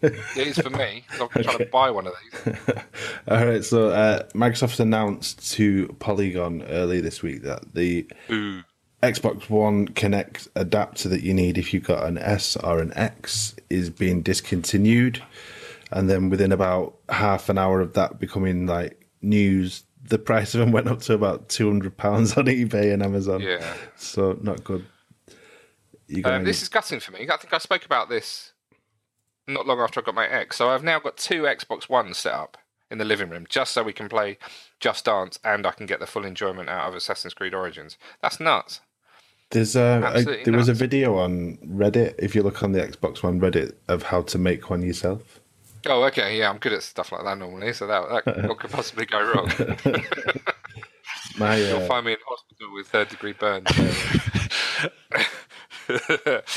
it 0.00 0.14
is 0.36 0.58
for 0.58 0.70
me. 0.70 1.04
I'm 1.14 1.22
okay. 1.22 1.42
trying 1.42 1.58
to 1.58 1.66
buy 1.66 1.90
one 1.90 2.06
of 2.06 2.12
these. 2.22 2.54
All 3.28 3.44
right. 3.44 3.64
So 3.64 3.88
uh, 3.88 4.22
Microsoft 4.28 4.78
announced 4.78 5.52
to 5.54 5.88
Polygon 5.98 6.62
early 6.68 7.00
this 7.00 7.20
week 7.20 7.42
that 7.42 7.74
the 7.74 8.08
Ooh. 8.30 8.62
Xbox 9.02 9.50
One 9.50 9.88
Kinect 9.88 10.46
adapter 10.54 11.08
that 11.08 11.22
you 11.22 11.34
need 11.34 11.58
if 11.58 11.74
you've 11.74 11.82
got 11.82 12.06
an 12.06 12.16
S 12.16 12.56
or 12.56 12.78
an 12.78 12.92
X 12.94 13.56
is 13.68 13.90
being 13.90 14.22
discontinued, 14.22 15.20
and 15.90 16.08
then 16.08 16.30
within 16.30 16.52
about 16.52 16.96
half 17.08 17.48
an 17.48 17.58
hour 17.58 17.80
of 17.80 17.94
that 17.94 18.20
becoming 18.20 18.66
like 18.66 19.04
news, 19.20 19.82
the 20.08 20.18
price 20.18 20.54
of 20.54 20.60
them 20.60 20.72
went 20.72 20.88
up 20.88 21.00
to 21.02 21.14
about 21.14 21.48
two 21.48 21.68
hundred 21.68 21.96
pounds 21.96 22.36
on 22.36 22.46
eBay 22.46 22.92
and 22.92 23.02
Amazon. 23.02 23.40
Yeah. 23.40 23.74
So 23.96 24.38
not 24.42 24.64
good. 24.64 24.84
Um, 26.24 26.44
this 26.44 26.62
is 26.62 26.68
gutting 26.68 27.00
for 27.00 27.12
me. 27.12 27.28
I 27.30 27.36
think 27.36 27.52
I 27.52 27.58
spoke 27.58 27.84
about 27.84 28.08
this 28.08 28.52
not 29.48 29.66
long 29.66 29.80
after 29.80 30.00
I 30.00 30.04
got 30.04 30.14
my 30.14 30.26
X. 30.26 30.56
So 30.56 30.70
I've 30.70 30.84
now 30.84 31.00
got 31.00 31.16
two 31.16 31.42
Xbox 31.42 31.88
Ones 31.88 32.18
set 32.18 32.32
up 32.32 32.58
in 32.90 32.98
the 32.98 33.04
living 33.04 33.28
room 33.28 33.46
just 33.48 33.72
so 33.72 33.82
we 33.82 33.92
can 33.92 34.08
play 34.08 34.38
Just 34.78 35.04
Dance 35.04 35.38
and 35.42 35.66
I 35.66 35.72
can 35.72 35.86
get 35.86 35.98
the 35.98 36.06
full 36.06 36.24
enjoyment 36.24 36.68
out 36.68 36.88
of 36.88 36.94
Assassin's 36.94 37.34
Creed 37.34 37.54
Origins. 37.54 37.98
That's 38.22 38.38
nuts. 38.38 38.80
There's 39.50 39.76
a, 39.76 40.02
a 40.14 40.22
there 40.22 40.36
nuts. 40.46 40.56
was 40.56 40.68
a 40.68 40.74
video 40.74 41.18
on 41.18 41.58
Reddit 41.64 42.14
if 42.18 42.34
you 42.34 42.42
look 42.42 42.62
on 42.62 42.72
the 42.72 42.80
Xbox 42.80 43.22
One 43.22 43.40
Reddit 43.40 43.74
of 43.88 44.04
how 44.04 44.22
to 44.22 44.38
make 44.38 44.70
one 44.70 44.82
yourself. 44.82 45.40
Oh, 45.88 46.04
okay. 46.04 46.38
Yeah, 46.38 46.50
I'm 46.50 46.58
good 46.58 46.72
at 46.72 46.82
stuff 46.82 47.12
like 47.12 47.24
that 47.24 47.38
normally, 47.38 47.72
so 47.72 47.86
that, 47.86 48.24
that 48.24 48.48
what 48.48 48.58
could 48.60 48.70
possibly 48.70 49.06
go 49.06 49.20
wrong? 49.32 49.50
My, 51.38 51.54
uh, 51.54 51.66
You'll 51.66 51.86
find 51.86 52.06
me 52.06 52.12
in 52.12 52.18
hospital 52.26 52.72
with 52.74 52.88
third 52.88 53.08
degree 53.08 53.32
burns. 53.32 53.66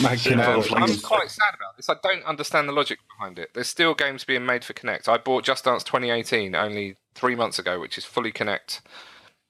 My 0.01 0.15
um, 0.15 0.63
I'm 0.73 0.97
quite 0.99 1.29
sad 1.29 1.53
about 1.53 1.77
this. 1.77 1.89
I 1.89 1.95
don't 2.01 2.23
understand 2.25 2.67
the 2.67 2.73
logic 2.73 2.99
behind 3.17 3.37
it. 3.37 3.49
There's 3.53 3.67
still 3.67 3.93
games 3.93 4.23
being 4.23 4.45
made 4.45 4.63
for 4.63 4.73
Kinect. 4.73 5.07
I 5.07 5.17
bought 5.17 5.43
Just 5.43 5.65
Dance 5.65 5.83
2018 5.83 6.55
only 6.55 6.95
three 7.13 7.35
months 7.35 7.59
ago, 7.59 7.79
which 7.79 7.97
is 7.97 8.05
fully 8.05 8.31
Kinect 8.31 8.81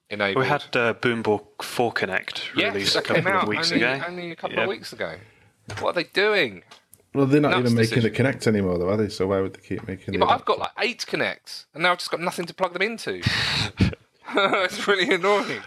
enabled. 0.09 0.43
We 0.43 0.49
had 0.49 0.75
uh, 0.75 0.93
Boom 0.93 1.21
Ball 1.21 1.47
4 1.61 1.93
Kinect 1.93 2.55
released 2.55 2.95
yes, 2.95 2.95
a 2.95 3.01
couple 3.01 3.31
of 3.31 3.47
weeks 3.47 3.71
only, 3.71 3.83
ago. 3.83 4.03
Only 4.05 4.31
a 4.31 4.35
couple 4.35 4.57
yep. 4.57 4.63
of 4.63 4.69
weeks 4.69 4.91
ago. 4.91 5.15
What 5.79 5.91
are 5.91 6.03
they 6.03 6.09
doing? 6.09 6.63
Well, 7.13 7.25
they're 7.25 7.41
not 7.41 7.57
even 7.57 7.73
making 7.73 8.01
decision. 8.01 8.03
the 8.03 8.11
Kinect 8.11 8.47
anymore, 8.47 8.77
though, 8.77 8.89
are 8.89 8.97
they? 8.97 9.09
So 9.09 9.27
why 9.27 9.41
would 9.41 9.53
they 9.53 9.61
keep 9.61 9.87
making? 9.87 10.13
Yeah, 10.13 10.19
but 10.19 10.29
I've 10.29 10.45
got 10.45 10.59
like 10.59 10.71
eight 10.79 11.05
Kinects, 11.07 11.65
and 11.73 11.83
now 11.83 11.91
I've 11.91 11.97
just 11.97 12.11
got 12.11 12.19
nothing 12.19 12.45
to 12.45 12.53
plug 12.53 12.73
them 12.73 12.81
into. 12.81 13.21
it's 14.35 14.87
really 14.87 15.13
annoying. 15.13 15.61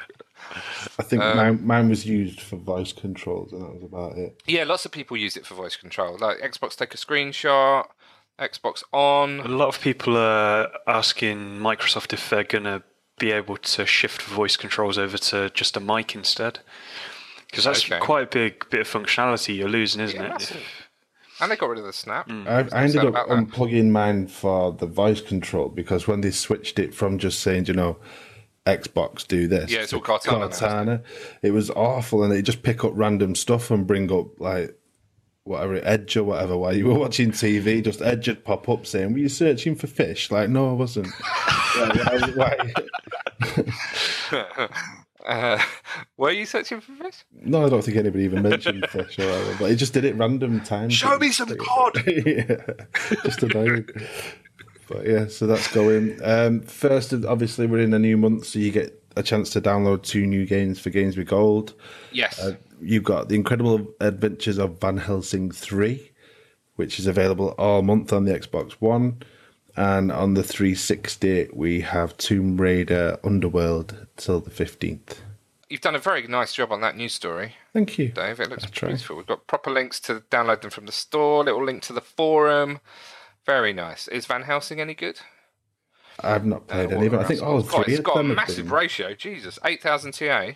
I 0.98 1.02
think 1.02 1.22
um, 1.22 1.36
mine, 1.36 1.66
mine, 1.66 1.88
was 1.88 2.06
used 2.06 2.40
for 2.40 2.56
voice 2.56 2.92
controls, 2.92 3.52
and 3.52 3.62
that 3.62 3.74
was 3.74 3.82
about 3.82 4.16
it. 4.18 4.40
Yeah, 4.46 4.64
lots 4.64 4.84
of 4.84 4.92
people 4.92 5.16
use 5.16 5.36
it 5.36 5.46
for 5.46 5.54
voice 5.54 5.76
control. 5.76 6.16
Like 6.18 6.38
Xbox 6.38 6.76
take 6.76 6.94
a 6.94 6.96
screenshot, 6.96 7.86
Xbox 8.38 8.82
on. 8.92 9.40
A 9.40 9.48
lot 9.48 9.68
of 9.68 9.80
people 9.80 10.16
are 10.16 10.68
asking 10.86 11.58
Microsoft 11.58 12.12
if 12.12 12.28
they're 12.28 12.44
going 12.44 12.64
to 12.64 12.82
be 13.18 13.32
able 13.32 13.56
to 13.56 13.86
shift 13.86 14.22
voice 14.22 14.56
controls 14.56 14.98
over 14.98 15.16
to 15.16 15.50
just 15.50 15.76
a 15.76 15.80
mic 15.80 16.14
instead, 16.14 16.60
because 17.46 17.64
that's 17.64 17.84
okay. 17.84 17.98
quite 17.98 18.24
a 18.24 18.26
big 18.26 18.68
bit 18.70 18.80
of 18.80 18.88
functionality 18.88 19.56
you're 19.56 19.68
losing, 19.68 20.02
isn't 20.02 20.20
yeah, 20.20 20.34
it? 20.34 20.56
And 21.42 21.50
they 21.50 21.56
got 21.56 21.70
rid 21.70 21.80
of 21.80 21.84
the 21.84 21.92
snap. 21.92 22.28
Mm. 22.28 22.46
I, 22.46 22.78
I, 22.78 22.84
ended 22.84 23.04
up 23.04 23.14
unplugging 23.28 23.90
mine 23.90 24.28
for 24.28 24.72
the 24.72 24.86
voice 24.86 25.20
control 25.20 25.68
because 25.68 26.06
when 26.06 26.20
they 26.20 26.30
switched 26.30 26.78
it 26.78 26.94
from 26.94 27.18
just 27.18 27.40
saying, 27.40 27.66
you 27.66 27.74
know, 27.74 27.96
Xbox 28.64 29.26
do 29.26 29.48
this. 29.48 29.72
Yeah, 29.72 29.80
it's 29.80 29.92
all 29.92 30.00
Cortana. 30.00 30.48
Cortana. 30.48 31.02
It 31.42 31.50
was 31.50 31.68
awful, 31.70 32.22
and 32.22 32.30
they 32.30 32.42
just 32.42 32.62
pick 32.62 32.84
up 32.84 32.92
random 32.94 33.34
stuff 33.34 33.72
and 33.72 33.88
bring 33.88 34.12
up 34.12 34.38
like 34.38 34.78
whatever 35.42 35.80
Edge 35.82 36.16
or 36.16 36.22
whatever. 36.22 36.56
While 36.56 36.76
you 36.76 36.86
were 36.86 36.94
watching 36.94 37.32
TV, 37.32 37.82
just 37.82 38.00
Edge 38.00 38.28
would 38.28 38.44
pop 38.44 38.68
up 38.68 38.86
saying, 38.86 39.12
"Were 39.12 39.18
you 39.18 39.28
searching 39.28 39.74
for 39.74 39.88
fish?" 39.88 40.30
Like, 40.30 40.48
no, 40.48 40.70
I 40.70 40.74
wasn't. 40.74 41.08
why, 41.74 42.32
why? 42.36 42.72
uh, 45.26 45.62
were 46.16 46.30
you 46.30 46.46
searching 46.46 46.80
for 46.80 46.92
fish? 46.92 47.24
No, 47.32 47.66
I 47.66 47.68
don't 47.68 47.82
think 47.82 47.96
anybody 47.96 48.24
even 48.24 48.42
mentioned 48.42 48.86
fish 48.90 49.18
or 49.18 49.26
whatever. 49.26 49.56
But 49.58 49.70
it 49.70 49.76
just 49.76 49.92
did 49.92 50.04
it 50.04 50.16
random 50.16 50.60
times. 50.60 50.94
Show 50.94 51.18
me 51.18 51.30
some 51.30 51.54
cod. 51.56 52.02
yeah, 52.26 52.56
just 53.24 53.42
annoying. 53.42 53.88
But 54.88 55.06
yeah, 55.06 55.26
so 55.28 55.46
that's 55.46 55.72
going. 55.72 56.18
Um, 56.22 56.60
first, 56.62 57.12
obviously, 57.12 57.66
we're 57.66 57.80
in 57.80 57.94
a 57.94 57.98
new 57.98 58.16
month, 58.16 58.46
so 58.46 58.58
you 58.58 58.70
get 58.70 59.02
a 59.16 59.22
chance 59.22 59.50
to 59.50 59.60
download 59.60 60.02
two 60.02 60.26
new 60.26 60.46
games 60.46 60.78
for 60.80 60.90
Games 60.90 61.16
with 61.16 61.28
Gold. 61.28 61.74
Yes. 62.12 62.38
Uh, 62.38 62.56
you've 62.80 63.04
got 63.04 63.28
The 63.28 63.34
Incredible 63.34 63.86
Adventures 64.00 64.58
of 64.58 64.80
Van 64.80 64.96
Helsing 64.96 65.50
3, 65.50 66.10
which 66.76 66.98
is 66.98 67.06
available 67.06 67.54
all 67.58 67.82
month 67.82 68.12
on 68.12 68.24
the 68.24 68.38
Xbox 68.38 68.72
One. 68.72 69.22
And 69.76 70.12
on 70.12 70.34
the 70.34 70.42
360, 70.42 71.48
we 71.54 71.80
have 71.80 72.16
Tomb 72.18 72.60
Raider 72.60 73.18
Underworld 73.24 74.06
till 74.24 74.40
the 74.40 74.50
15th. 74.50 75.18
You've 75.68 75.80
done 75.80 75.94
a 75.94 75.98
very 75.98 76.26
nice 76.26 76.52
job 76.52 76.70
on 76.70 76.80
that 76.82 76.96
news 76.96 77.14
story. 77.14 77.54
Thank 77.72 77.98
you. 77.98 78.08
Dave. 78.08 78.40
It 78.40 78.50
looks 78.50 78.66
beautiful. 78.66 79.16
We've 79.16 79.26
got 79.26 79.46
proper 79.46 79.70
links 79.70 80.00
to 80.00 80.22
download 80.30 80.60
them 80.60 80.70
from 80.70 80.86
the 80.86 80.92
store, 80.92 81.44
little 81.44 81.64
link 81.64 81.82
to 81.84 81.94
the 81.94 82.02
forum. 82.02 82.80
Very 83.46 83.72
nice. 83.72 84.06
Is 84.08 84.26
Van 84.26 84.42
Helsing 84.42 84.80
any 84.80 84.94
good? 84.94 85.20
I've 86.20 86.44
not 86.44 86.68
played 86.68 86.92
uh, 86.92 86.96
any, 86.96 87.08
but 87.08 87.20
I 87.20 87.24
think 87.24 87.42
all 87.42 87.62
three 87.62 87.94
it's 87.94 87.98
of 87.98 88.04
got 88.04 88.18
a 88.18 88.22
massive 88.22 88.66
been, 88.66 88.74
ratio. 88.74 89.14
Jesus, 89.14 89.58
eight 89.64 89.82
thousand 89.82 90.12
TA. 90.12 90.52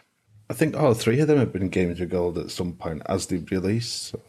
I 0.49 0.53
think 0.53 0.77
all 0.77 0.95
three 0.95 1.19
of 1.21 1.29
them 1.29 1.39
have 1.39 1.53
been 1.53 1.69
games 1.71 1.99
with 1.99 2.11
gold 2.11 2.39
at 2.39 2.51
some 2.51 2.75
point 2.75 3.03
as 3.07 3.27
they 3.27 3.39
release. 3.39 3.89
So, 3.89 4.21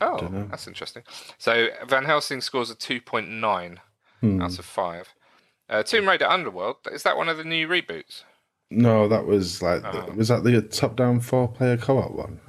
oh, 0.00 0.46
that's 0.50 0.66
interesting. 0.66 1.02
So 1.36 1.68
Van 1.86 2.04
Helsing 2.04 2.40
scores 2.40 2.70
a 2.70 2.74
two 2.74 3.00
point 3.00 3.28
nine 3.28 3.80
hmm. 4.20 4.40
out 4.40 4.58
of 4.58 4.64
five. 4.64 5.14
Uh, 5.68 5.82
Tomb 5.82 6.08
Raider 6.08 6.26
Underworld 6.26 6.76
is 6.90 7.02
that 7.02 7.16
one 7.16 7.28
of 7.28 7.36
the 7.36 7.44
new 7.44 7.68
reboots? 7.68 8.24
No, 8.70 9.08
that 9.08 9.26
was 9.26 9.62
like 9.62 9.82
oh. 9.84 10.12
was 10.14 10.28
that 10.28 10.44
the 10.44 10.60
top-down 10.60 11.20
four-player 11.20 11.78
co-op 11.78 12.12
one? 12.12 12.40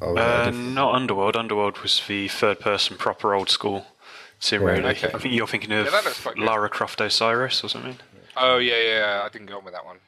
Uh, 0.00 0.50
not 0.50 0.94
Underworld. 0.94 1.36
Underworld 1.36 1.78
was 1.78 2.02
the 2.06 2.28
third-person 2.28 2.96
proper 2.96 3.34
old 3.34 3.48
school. 3.48 3.86
Tomb 4.40 4.64
Raider. 4.64 4.88
Okay. 4.88 5.10
I 5.12 5.18
think 5.18 5.34
you're 5.34 5.46
thinking 5.46 5.72
of 5.72 5.86
yeah, 5.86 6.32
Lara 6.36 6.68
Croft 6.68 7.00
Osiris 7.00 7.64
or 7.64 7.68
something. 7.68 7.96
Oh 8.36 8.58
yeah, 8.58 8.80
yeah. 8.80 9.22
I 9.24 9.28
didn't 9.30 9.46
go 9.46 9.58
on 9.58 9.64
with 9.64 9.74
that 9.74 9.86
one. 9.86 9.98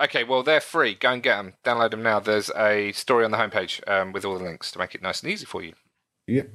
Okay, 0.00 0.24
well 0.24 0.42
they're 0.42 0.60
free. 0.60 0.94
Go 0.94 1.12
and 1.12 1.22
get 1.22 1.36
them. 1.36 1.54
Download 1.64 1.90
them 1.90 2.02
now. 2.02 2.20
There's 2.20 2.50
a 2.56 2.92
story 2.92 3.24
on 3.24 3.32
the 3.32 3.36
homepage 3.36 3.86
um, 3.88 4.12
with 4.12 4.24
all 4.24 4.38
the 4.38 4.44
links 4.44 4.70
to 4.72 4.78
make 4.78 4.94
it 4.94 5.02
nice 5.02 5.22
and 5.22 5.30
easy 5.30 5.46
for 5.46 5.62
you. 5.62 5.74
Yep. 6.26 6.50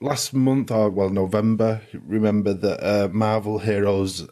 Last 0.00 0.34
month, 0.34 0.70
or 0.70 0.90
well, 0.90 1.10
November. 1.10 1.80
Remember 1.92 2.52
that 2.52 2.84
uh, 2.84 3.08
Marvel 3.08 3.58
Heroes 3.60 4.28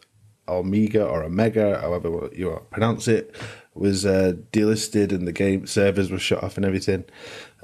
Omega 0.59 1.05
or 1.07 1.23
Omega, 1.25 1.81
however 1.81 2.29
you 2.35 2.61
pronounce 2.71 3.09
it, 3.09 3.35
was 3.75 4.05
uh, 4.05 4.35
delisted 4.53 5.13
and 5.13 5.27
the 5.27 5.33
game 5.33 5.67
servers 5.67 6.11
were 6.11 6.19
shut 6.19 6.43
off 6.43 6.57
and 6.57 6.67
everything. 6.67 7.05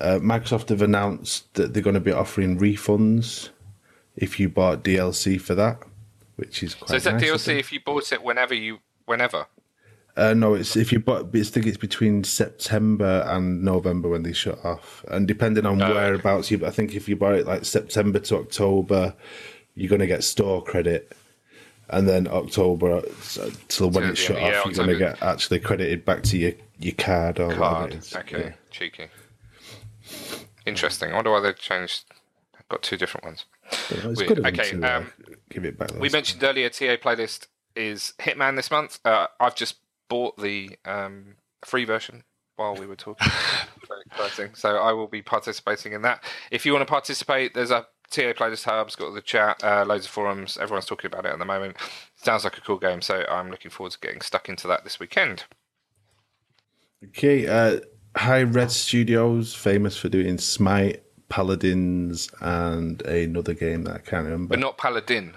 Uh, 0.00 0.18
Microsoft 0.22 0.68
have 0.70 0.82
announced 0.82 1.52
that 1.54 1.74
they're 1.74 1.82
going 1.82 1.94
to 1.94 2.00
be 2.00 2.12
offering 2.12 2.58
refunds 2.58 3.50
if 4.16 4.40
you 4.40 4.48
bought 4.48 4.82
DLC 4.84 5.40
for 5.40 5.54
that. 5.54 5.78
which 6.36 6.62
is 6.62 6.74
quite. 6.74 6.88
So 6.90 6.96
is 6.96 7.04
that 7.04 7.14
nice, 7.20 7.24
DLC 7.30 7.58
if 7.58 7.72
you 7.72 7.80
bought 7.84 8.10
it 8.12 8.22
whenever 8.22 8.54
you 8.54 8.78
whenever? 9.06 9.46
Uh, 10.16 10.34
no, 10.34 10.54
it's 10.54 10.76
if 10.76 10.92
you 10.92 10.98
bought. 10.98 11.26
I 11.34 11.42
think 11.42 11.66
it's 11.66 11.76
between 11.76 12.24
September 12.24 13.24
and 13.28 13.62
November 13.62 14.08
when 14.08 14.22
they 14.24 14.32
shut 14.32 14.64
off, 14.64 15.04
and 15.08 15.28
depending 15.28 15.64
on 15.66 15.80
Oh, 15.80 15.94
whereabouts 15.94 16.50
you. 16.50 16.64
I 16.66 16.70
think 16.70 16.94
if 16.96 17.08
you 17.08 17.14
buy 17.16 17.36
it 17.36 17.46
like 17.46 17.64
September 17.64 18.18
to 18.20 18.36
October, 18.38 19.14
you're 19.76 19.88
going 19.88 20.00
to 20.00 20.06
get 20.08 20.24
store 20.24 20.62
credit, 20.64 21.12
and 21.90 22.08
then 22.08 22.26
October 22.28 23.02
so- 23.22 23.50
till 23.68 23.90
when 23.90 24.04
it's 24.04 24.20
shut 24.20 24.36
yeah, 24.40 24.60
off, 24.60 24.66
you're 24.66 24.74
going 24.74 24.88
to 24.88 24.96
get 24.98 25.22
actually 25.22 25.60
credited 25.60 26.04
back 26.04 26.22
to 26.24 26.38
your 26.38 26.52
your 26.78 26.94
card 26.94 27.40
or 27.40 27.52
Card. 27.54 27.98
Okay, 28.14 28.40
Yeah. 28.40 28.52
cheeky. 28.70 29.08
Interesting. 30.66 31.10
I 31.12 31.14
wonder 31.16 31.30
why 31.30 31.40
they 31.40 31.52
changed. 31.54 32.04
I've 32.56 32.68
got 32.68 32.82
two 32.82 32.96
different 32.96 33.24
ones. 33.24 33.44
But 33.70 33.90
it's 33.92 34.04
Weird. 34.04 34.16
good 34.28 34.38
of 34.38 34.44
them 34.44 34.54
Okay, 34.54 34.70
to, 34.70 34.82
uh, 34.94 34.98
um, 34.98 35.12
give 35.50 35.64
it 35.64 35.78
back. 35.78 35.92
We 35.98 36.08
mentioned 36.08 36.42
earlier 36.42 36.68
TA 36.68 36.96
playlist 36.96 37.46
is 37.74 38.12
Hitman 38.18 38.56
this 38.56 38.70
month. 38.70 38.98
Uh, 39.04 39.26
I've 39.40 39.54
just 39.56 39.76
bought 40.08 40.38
the 40.38 40.78
um, 40.84 41.34
free 41.64 41.84
version 41.84 42.24
while 42.56 42.74
we 42.74 42.86
were 42.86 42.96
talking. 42.96 43.28
Very 43.88 44.02
exciting. 44.06 44.54
So 44.54 44.76
I 44.76 44.92
will 44.92 45.06
be 45.06 45.22
participating 45.22 45.92
in 45.92 46.02
that. 46.02 46.22
If 46.50 46.64
you 46.66 46.72
want 46.72 46.86
to 46.86 46.90
participate, 46.90 47.54
there's 47.54 47.70
a 47.70 47.86
TA 48.10 48.32
playlist 48.32 48.64
hub. 48.64 48.86
It's 48.86 48.96
got 48.96 49.14
the 49.14 49.22
chat, 49.22 49.62
uh, 49.62 49.84
loads 49.86 50.06
of 50.06 50.10
forums. 50.10 50.58
Everyone's 50.58 50.86
talking 50.86 51.08
about 51.08 51.26
it 51.26 51.32
at 51.32 51.38
the 51.38 51.44
moment. 51.44 51.76
Sounds 52.16 52.44
like 52.44 52.56
a 52.58 52.60
cool 52.60 52.78
game. 52.78 53.02
So 53.02 53.24
I'm 53.28 53.50
looking 53.50 53.70
forward 53.70 53.92
to 53.92 53.98
getting 54.00 54.20
stuck 54.20 54.48
into 54.48 54.66
that 54.68 54.84
this 54.84 54.98
weekend. 54.98 55.44
Okay, 57.04 57.46
uh, 57.46 57.80
Hi-Rez 58.16 58.74
Studios, 58.74 59.54
famous 59.54 59.96
for 59.96 60.08
doing 60.08 60.38
Smite, 60.38 61.02
Paladins, 61.28 62.28
and 62.40 63.00
another 63.02 63.54
game 63.54 63.84
that 63.84 63.94
I 63.94 63.98
can't 63.98 64.24
remember. 64.24 64.48
But 64.48 64.58
not 64.58 64.78
Paladin. 64.78 65.34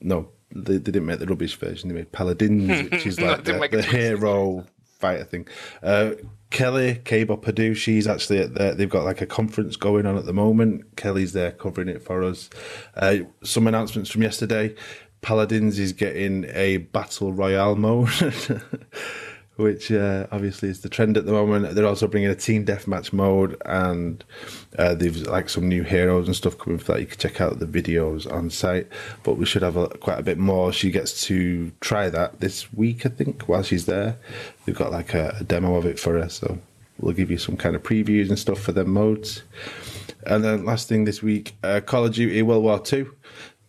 no, 0.00 0.30
they, 0.54 0.74
they 0.74 0.92
didn't 0.92 1.06
make 1.06 1.18
the 1.18 1.26
rubbish 1.26 1.56
version. 1.56 1.88
They 1.88 1.94
made 1.94 2.12
Paladins, 2.12 2.90
which 2.90 3.06
is 3.06 3.20
like 3.20 3.44
the, 3.44 3.52
the 3.52 3.78
a 3.78 3.82
hero 3.82 4.66
fighter 5.02 5.24
thing. 5.24 5.46
Uh, 5.82 6.12
Kelly, 6.50 7.00
Cable 7.04 7.36
Purdue, 7.36 7.74
she's 7.74 8.06
actually 8.06 8.38
at 8.38 8.54
the, 8.54 8.74
they've 8.74 8.88
got 8.88 9.04
like 9.04 9.20
a 9.20 9.26
conference 9.26 9.76
going 9.76 10.06
on 10.06 10.16
at 10.16 10.26
the 10.26 10.32
moment. 10.32 10.96
Kelly's 10.96 11.32
there 11.32 11.50
covering 11.50 11.88
it 11.88 12.02
for 12.02 12.22
us. 12.22 12.48
Uh, 12.94 13.18
some 13.42 13.66
announcements 13.66 14.10
from 14.10 14.22
yesterday. 14.22 14.74
Paladins 15.22 15.78
is 15.78 15.92
getting 15.92 16.44
a 16.52 16.78
battle 16.78 17.32
royale 17.32 17.76
mode, 17.76 18.10
which 19.62 19.92
uh, 19.92 20.26
obviously 20.32 20.68
is 20.68 20.80
the 20.80 20.88
trend 20.88 21.16
at 21.16 21.24
the 21.24 21.32
moment. 21.32 21.74
They're 21.74 21.86
also 21.86 22.08
bringing 22.08 22.28
a 22.28 22.34
team 22.34 22.66
deathmatch 22.66 23.12
mode, 23.12 23.56
and 23.64 24.22
uh, 24.76 24.94
they've 24.94 25.16
like 25.16 25.48
some 25.48 25.68
new 25.68 25.84
heroes 25.84 26.26
and 26.26 26.34
stuff 26.34 26.58
coming 26.58 26.80
for 26.80 26.92
that. 26.92 27.00
You 27.00 27.06
can 27.06 27.18
check 27.18 27.40
out 27.40 27.60
the 27.60 27.66
videos 27.66 28.30
on 28.30 28.50
site, 28.50 28.88
but 29.22 29.34
we 29.38 29.46
should 29.46 29.62
have 29.62 29.76
a, 29.76 29.88
quite 29.88 30.18
a 30.18 30.22
bit 30.22 30.36
more. 30.36 30.72
She 30.72 30.90
gets 30.90 31.22
to 31.28 31.70
try 31.80 32.10
that 32.10 32.40
this 32.40 32.72
week, 32.72 33.06
I 33.06 33.10
think, 33.10 33.42
while 33.44 33.62
she's 33.62 33.86
there. 33.86 34.18
We've 34.66 34.76
got 34.76 34.90
like 34.90 35.14
a, 35.14 35.36
a 35.40 35.44
demo 35.44 35.76
of 35.76 35.86
it 35.86 36.00
for 36.00 36.20
her, 36.20 36.28
so 36.28 36.58
we'll 36.98 37.14
give 37.14 37.30
you 37.30 37.38
some 37.38 37.56
kind 37.56 37.76
of 37.76 37.84
previews 37.84 38.28
and 38.28 38.38
stuff 38.38 38.58
for 38.58 38.72
them 38.72 38.90
modes. 38.90 39.44
And 40.26 40.44
then 40.44 40.64
last 40.64 40.88
thing 40.88 41.04
this 41.04 41.22
week, 41.22 41.54
uh, 41.62 41.80
Call 41.80 42.06
of 42.06 42.14
Duty 42.14 42.42
World 42.42 42.64
War 42.64 42.80
Two. 42.80 43.14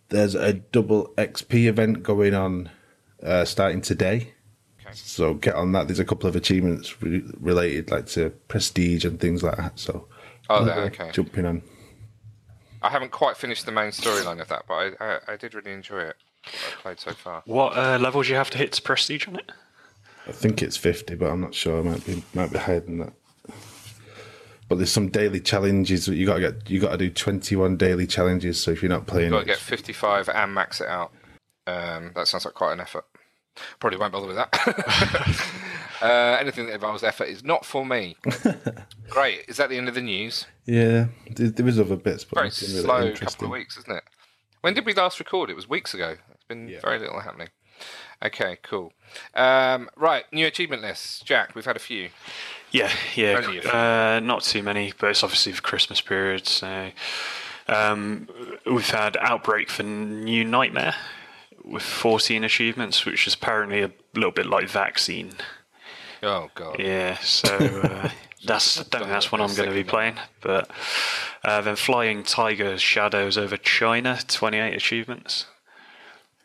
There's 0.08 0.34
a 0.34 0.52
double 0.52 1.14
XP 1.16 1.66
event 1.66 2.02
going 2.02 2.34
on 2.34 2.70
uh, 3.22 3.44
starting 3.44 3.80
today. 3.80 4.33
Okay. 4.84 4.94
So 4.94 5.34
get 5.34 5.54
on 5.54 5.72
that. 5.72 5.88
There's 5.88 5.98
a 5.98 6.04
couple 6.04 6.28
of 6.28 6.36
achievements 6.36 7.00
re- 7.02 7.24
related, 7.40 7.90
like 7.90 8.06
to 8.08 8.30
prestige 8.48 9.04
and 9.04 9.18
things 9.20 9.42
like 9.42 9.56
that. 9.56 9.78
So 9.78 10.08
Oh, 10.50 10.64
there, 10.64 10.78
okay. 10.84 11.10
jumping 11.12 11.46
on. 11.46 11.62
I 12.82 12.90
haven't 12.90 13.12
quite 13.12 13.36
finished 13.36 13.64
the 13.64 13.72
main 13.72 13.90
storyline 13.90 14.40
of 14.42 14.48
that, 14.48 14.64
but 14.68 14.74
I, 14.74 14.90
I, 15.00 15.18
I 15.28 15.36
did 15.36 15.54
really 15.54 15.72
enjoy 15.72 16.00
it. 16.00 16.16
What 16.44 16.54
I've 16.54 16.78
played 16.82 17.00
so 17.00 17.12
far. 17.12 17.42
What 17.46 17.76
uh, 17.78 17.98
level 17.98 18.22
do 18.22 18.28
you 18.28 18.34
have 18.34 18.50
to 18.50 18.58
hit 18.58 18.72
to 18.72 18.82
prestige 18.82 19.26
on 19.26 19.36
it? 19.36 19.50
I 20.26 20.32
think 20.32 20.62
it's 20.62 20.76
fifty, 20.76 21.14
but 21.14 21.30
I'm 21.30 21.40
not 21.40 21.54
sure. 21.54 21.78
I 21.78 21.82
might 21.82 22.04
be 22.04 22.22
might 22.34 22.52
be 22.52 22.58
higher 22.58 22.80
than 22.80 22.98
that. 22.98 23.12
But 24.68 24.76
there's 24.76 24.92
some 24.92 25.08
daily 25.08 25.40
challenges 25.40 26.06
that 26.06 26.16
you 26.16 26.26
got 26.26 26.34
to 26.34 26.40
get. 26.40 26.70
You 26.70 26.80
got 26.80 26.92
to 26.92 26.98
do 26.98 27.10
21 27.10 27.76
daily 27.76 28.06
challenges. 28.06 28.60
So 28.62 28.70
if 28.70 28.82
you're 28.82 28.88
not 28.90 29.06
playing, 29.06 29.26
you 29.26 29.30
Got 29.38 29.44
to 29.44 29.52
it, 29.52 29.54
get 29.54 29.58
55 29.58 30.28
and 30.30 30.54
max 30.54 30.80
it 30.80 30.88
out. 30.88 31.12
Um, 31.66 32.12
that 32.14 32.28
sounds 32.28 32.44
like 32.46 32.54
quite 32.54 32.72
an 32.72 32.80
effort. 32.80 33.04
Probably 33.80 33.98
won't 33.98 34.12
bother 34.12 34.26
with 34.26 34.36
that. 34.36 35.48
uh, 36.02 36.36
anything 36.40 36.66
that 36.66 36.74
involves 36.74 37.02
effort 37.02 37.24
is 37.24 37.44
not 37.44 37.64
for 37.64 37.84
me. 37.86 38.16
Great. 39.08 39.44
Is 39.48 39.56
that 39.58 39.68
the 39.70 39.76
end 39.78 39.88
of 39.88 39.94
the 39.94 40.00
news? 40.00 40.46
yeah, 40.66 41.06
there, 41.30 41.48
there 41.50 41.64
was 41.66 41.78
other 41.78 41.96
bits, 41.96 42.24
but 42.24 42.36
Very 42.36 42.48
nothing 42.48 42.68
really 42.70 42.82
slow 42.82 43.12
couple 43.26 43.44
of 43.46 43.50
weeks, 43.52 43.76
isn't 43.78 43.92
it? 43.96 44.04
When 44.60 44.74
did 44.74 44.86
we 44.86 44.94
last 44.94 45.18
record? 45.18 45.50
It 45.50 45.56
was 45.56 45.68
weeks 45.68 45.92
ago. 45.94 46.16
It's 46.32 46.44
been 46.44 46.68
Yeah. 46.68 46.80
very 46.80 46.98
little 46.98 47.20
happening. 47.20 47.48
Okay, 48.24 48.56
cool. 48.62 48.92
Um, 49.34 49.90
right, 49.96 50.24
new 50.32 50.46
achievement 50.46 50.80
lists. 50.82 51.20
Jack, 51.20 51.54
we've 51.54 51.66
had 51.66 51.76
a 51.76 51.80
few. 51.80 52.08
Yeah, 52.70 52.90
yeah. 53.14 53.40
Only 53.44 53.58
a 53.58 53.62
few. 53.62 53.70
Uh, 53.70 54.20
not 54.22 54.42
too 54.42 54.62
many, 54.62 54.92
but 54.98 55.10
it's 55.10 55.22
obviously 55.22 55.52
the 55.52 55.60
Christmas 55.60 56.00
period. 56.00 56.46
So 56.46 56.90
um, 57.68 58.28
we've 58.64 58.88
had 58.88 59.16
Outbreak 59.20 59.68
for 59.68 59.82
New 59.82 60.44
Nightmare 60.44 60.94
with 61.64 61.82
14 61.82 62.44
achievements, 62.44 63.04
which 63.06 63.26
is 63.26 63.34
apparently 63.34 63.82
a 63.82 63.90
little 64.14 64.30
bit 64.30 64.46
like 64.46 64.68
Vaccine. 64.68 65.32
Oh, 66.22 66.50
God. 66.54 66.76
Yeah, 66.78 67.18
so 67.18 67.48
uh, 67.56 68.10
that's 68.44 68.78
I 68.78 68.82
don't 68.82 68.90
think 69.02 69.10
that's 69.10 69.30
what 69.32 69.40
I'm 69.40 69.54
going 69.54 69.68
to 69.68 69.74
be 69.74 69.84
playing. 69.84 70.16
But 70.40 70.70
uh, 71.44 71.60
then 71.60 71.76
Flying 71.76 72.22
Tiger 72.22 72.78
Shadows 72.78 73.36
over 73.38 73.56
China, 73.56 74.18
28 74.26 74.74
achievements, 74.74 75.46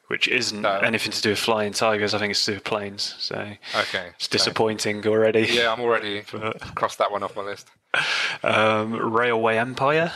which 0.08 0.28
isn't 0.28 0.62
No. 0.62 0.80
anything 0.80 1.12
to 1.12 1.22
do 1.22 1.30
with 1.30 1.40
flying 1.40 1.72
tigers. 1.74 2.14
I 2.14 2.20
think 2.20 2.32
it's 2.32 2.44
to 2.46 2.52
do 2.52 2.56
with 2.56 2.64
planes. 2.66 3.16
So 3.20 3.54
Okay. 3.76 4.08
it's 4.16 4.28
disappointing 4.28 5.06
already. 5.08 5.48
Yeah, 5.52 5.72
I'm 5.72 5.80
already 5.82 6.22
crossed 6.76 6.98
that 6.98 7.12
one 7.12 7.24
off 7.24 7.36
my 7.36 7.44
list. 7.44 7.68
Um, 8.44 8.94
Railway 9.14 9.58
Empire 9.58 10.12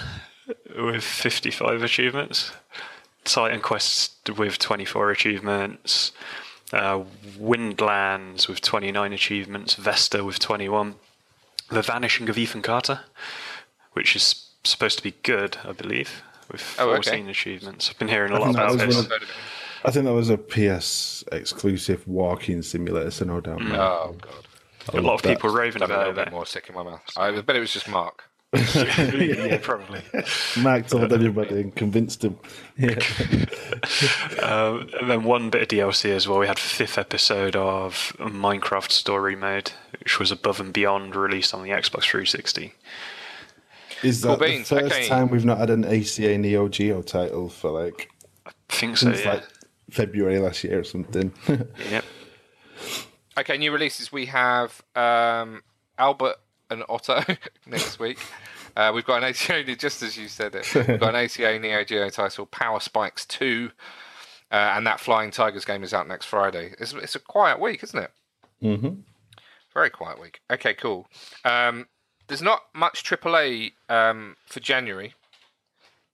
with 0.78 1.04
55 1.04 1.84
achievements. 1.84 2.52
Titan 3.24 3.62
Quest 3.62 4.30
with 4.38 4.60
24 4.60 5.12
achievements. 5.12 6.12
Uh, 6.72 7.04
Windlands 7.38 8.48
with 8.48 8.62
29 8.62 9.14
achievements. 9.14 9.76
Vesta 9.76 10.24
with 10.24 10.40
21. 10.40 10.96
The 11.70 11.82
Vanishing 11.82 12.30
of 12.30 12.38
Ethan 12.38 12.62
Carter, 12.62 13.02
which 13.94 14.16
is 14.16 14.50
supposed 14.64 14.98
to 14.98 15.04
be 15.04 15.14
good, 15.24 15.58
I 15.64 15.72
believe, 15.72 16.22
with 16.52 16.76
Oh, 16.80 16.90
okay. 16.92 17.10
14 17.12 17.30
achievements. 17.30 17.90
I've 17.90 18.00
been 18.00 18.08
hearing 18.08 18.32
a 18.32 18.36
I 18.36 18.40
lot 18.40 18.50
about 18.56 18.78
this. 18.78 18.98
of- 19.00 19.12
I 19.86 19.92
think 19.92 20.06
that 20.06 20.14
was 20.14 20.30
a 20.30 20.38
PS 20.38 21.24
exclusive 21.32 22.08
walking 22.08 22.62
simulator, 22.62 23.12
so 23.12 23.26
no 23.26 23.42
doubt. 23.42 23.62
Oh, 23.62 24.16
God. 24.20 24.34
A 24.94 25.02
lot 25.02 25.16
of 25.16 25.24
people 25.24 25.50
raving 25.50 25.80
Done 25.80 25.92
a 25.92 25.94
about 25.94 26.08
little 26.08 26.22
it. 26.22 26.26
bit 26.26 26.34
more 26.34 26.46
sick 26.46 26.68
in 26.70 26.76
my 26.76 26.84
mouth. 26.84 27.02
I 27.18 27.32
bet 27.40 27.56
it 27.56 27.60
was 27.60 27.72
just 27.74 27.88
Mark. 27.88 28.24
yeah, 28.76 29.58
probably. 29.62 30.02
Mark 30.58 30.88
told 30.88 31.12
everybody 31.12 31.62
and 31.62 31.76
convinced 31.76 32.22
them. 32.22 32.38
Yeah. 32.78 33.00
Um, 34.42 34.90
and 35.00 35.10
then 35.10 35.24
one 35.24 35.50
bit 35.50 35.64
of 35.64 35.68
DLC 35.70 36.12
as 36.12 36.28
well. 36.28 36.40
We 36.40 36.48
had 36.48 36.60
fifth 36.60 36.98
episode 36.98 37.56
of 37.56 38.14
Minecraft 38.20 38.92
Story 38.92 39.36
Mode, 39.36 39.72
which 40.00 40.20
was 40.20 40.32
above 40.32 40.60
and 40.60 40.72
beyond 40.72 41.16
released 41.16 41.54
on 41.54 41.64
the 41.64 41.70
Xbox 41.70 42.04
360. 42.04 42.74
Is 44.04 44.24
Cool 44.24 44.38
that 44.38 44.40
the 44.46 44.64
first 44.64 44.94
okay. 44.94 45.08
time 45.08 45.30
we've 45.30 45.46
not 45.46 45.58
had 45.58 45.70
an 45.70 45.86
ACA 45.86 46.38
Neo 46.38 46.68
Geo 46.68 47.02
title 47.02 47.50
for 47.50 47.72
like 47.72 48.12
I 48.46 48.52
think 48.70 48.98
so. 48.98 49.08
since 49.08 49.24
Yeah. 49.24 49.34
like 49.34 49.44
February 49.90 50.40
last 50.40 50.64
year 50.64 50.80
or 50.80 50.84
something? 50.84 51.34
Yep. 51.48 52.06
Okay, 53.40 53.58
new 53.58 53.72
releases. 53.72 54.12
We 54.12 54.28
have 54.28 54.82
um, 54.96 55.64
Albert 55.98 56.36
and 56.74 56.84
Otto 56.90 57.22
next 57.66 58.00
week. 58.00 58.20
Uh, 58.76 58.92
we've 58.94 59.06
got 59.06 59.24
an 59.24 59.30
ATA, 59.30 59.76
just 59.76 60.02
as 60.02 60.18
you 60.18 60.28
said 60.28 60.56
it, 60.56 60.74
we've 60.74 61.00
got 61.00 61.16
an 61.16 61.24
ACA 61.24 61.60
Neo 61.60 61.84
Geo 61.84 62.10
title, 62.10 62.46
Power 62.48 62.80
Spikes 62.80 63.26
2, 63.28 63.70
uh, 64.52 64.56
and 64.56 64.86
that 64.88 65.00
Flying 65.00 65.32
Tigers 65.32 65.64
game 65.64 65.84
is 65.84 65.94
out 65.94 66.08
next 66.08 66.26
Friday. 66.26 66.74
It's, 66.80 66.94
it's 66.94 67.16
a 67.16 67.20
quiet 67.20 67.60
week, 67.60 67.84
isn't 67.84 68.00
it? 68.00 68.12
mm-hmm. 68.62 69.02
Very 69.74 69.90
quiet 69.90 70.20
week. 70.20 70.42
Okay, 70.52 70.74
cool. 70.74 71.08
Um, 71.46 71.88
there's 72.28 72.42
not 72.42 72.62
much 72.74 73.04
AAA 73.04 73.74
um, 73.90 74.36
for 74.46 74.60
January. 74.60 75.14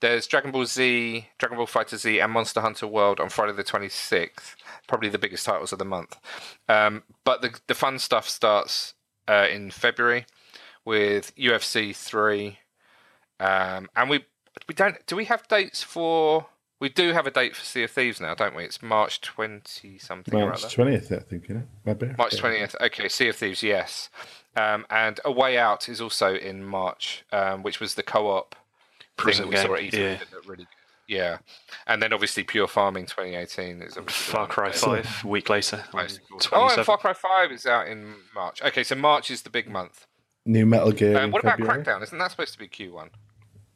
There's 0.02 0.28
Dragon 0.28 0.52
Ball 0.52 0.66
Z, 0.66 1.28
Dragon 1.38 1.58
Ball 1.58 1.66
Fighter 1.66 1.98
Z, 1.98 2.20
and 2.20 2.32
Monster 2.32 2.62
Hunter 2.62 2.88
World 2.88 3.20
on 3.20 3.28
Friday 3.30 3.52
the 3.52 3.66
26th. 3.66 4.56
Probably 4.88 5.10
the 5.10 5.18
biggest 5.18 5.46
titles 5.46 5.74
of 5.74 5.80
the 5.80 5.86
month. 5.86 6.18
Um, 6.70 7.04
but 7.26 7.42
the 7.42 7.60
the 7.68 7.76
fun 7.76 8.00
stuff 8.00 8.30
starts 8.30 8.94
uh, 9.28 9.48
in 9.52 9.72
February 9.72 10.26
with 10.90 11.36
UFC 11.36 11.96
3, 11.96 12.58
um, 13.40 13.88
and 13.96 14.10
we 14.10 14.26
we 14.68 14.74
don't 14.74 15.06
do 15.06 15.16
we 15.16 15.26
have 15.26 15.48
dates 15.48 15.84
for? 15.84 16.48
We 16.80 16.90
do 16.90 17.14
have 17.14 17.28
a 17.28 17.32
date 17.32 17.56
for 17.56 17.64
Sea 17.64 17.84
of 17.84 17.92
Thieves 17.92 18.20
now, 18.20 18.34
don't 18.34 18.56
we? 18.56 18.64
It's 18.64 18.82
March 18.82 19.22
20 19.22 20.00
something 20.00 20.40
March 20.40 20.74
twentieth, 20.74 21.12
I 21.12 21.20
think. 21.20 21.48
You 21.48 21.64
know. 21.86 22.16
March 22.18 22.38
twentieth. 22.38 22.76
Okay, 22.82 23.08
Sea 23.08 23.30
of 23.30 23.36
Thieves, 23.36 23.62
yes. 23.62 24.10
Um, 24.56 24.88
and 24.90 25.20
A 25.24 25.32
Way 25.32 25.60
Out 25.60 25.88
is 25.88 26.02
also 26.02 26.34
in 26.34 26.64
March, 26.64 27.24
um, 27.32 27.62
which 27.62 27.80
was 27.80 27.94
the 27.94 28.02
co-op 28.02 28.56
Prison 29.16 29.44
thing 29.46 29.52
that 29.52 29.70
we 29.70 29.92
saw 29.92 30.00
game, 30.00 30.14
at 30.14 30.18
E3 30.18 30.20
yeah. 30.20 30.26
that 30.32 30.48
really 30.48 30.68
Yeah, 31.08 31.38
and 31.86 32.02
then 32.02 32.14
obviously 32.14 32.44
Pure 32.44 32.68
Farming 32.68 33.06
2018 33.06 33.84
is 33.84 33.96
obviously 33.96 34.04
the 34.04 34.12
Far 34.12 34.42
one. 34.42 34.50
Cry 34.50 34.72
5, 34.72 35.22
a 35.24 35.28
week 35.28 35.50
later. 35.50 35.84
on 35.94 36.02
Nice. 36.02 36.20
Oh, 36.52 36.74
and 36.76 36.84
Far 36.84 36.98
Cry 36.98 37.14
5 37.14 37.52
is 37.52 37.68
out 37.68 37.88
in 37.88 38.16
March. 38.34 38.64
Okay, 38.64 38.84
so 38.84 38.96
March 38.96 39.30
is 39.30 39.44
the 39.44 39.52
big 39.52 39.70
month. 39.70 40.08
New 40.50 40.66
Metal 40.66 40.92
Gear. 40.92 41.18
Um, 41.18 41.32
what 41.32 41.44
about 41.44 41.60
February. 41.60 41.84
Crackdown? 41.84 42.02
Isn't 42.02 42.18
that 42.18 42.32
supposed 42.32 42.54
to 42.54 42.60
be 42.60 42.68
Q1? 42.68 43.10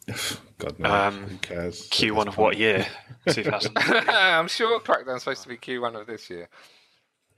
God 0.57 0.79
knows. 0.79 0.91
Um, 0.91 1.23
Who 1.27 1.38
cares? 1.38 1.88
Q1 1.89 2.27
of 2.27 2.38
what 2.38 2.57
year? 2.57 2.86
2000. 3.29 3.71
I'm 3.77 4.47
sure 4.47 4.79
Crackdown's 4.79 5.21
supposed 5.23 5.43
to 5.43 5.49
be 5.49 5.57
Q1 5.57 5.99
of 5.99 6.07
this 6.07 6.29
year. 6.29 6.49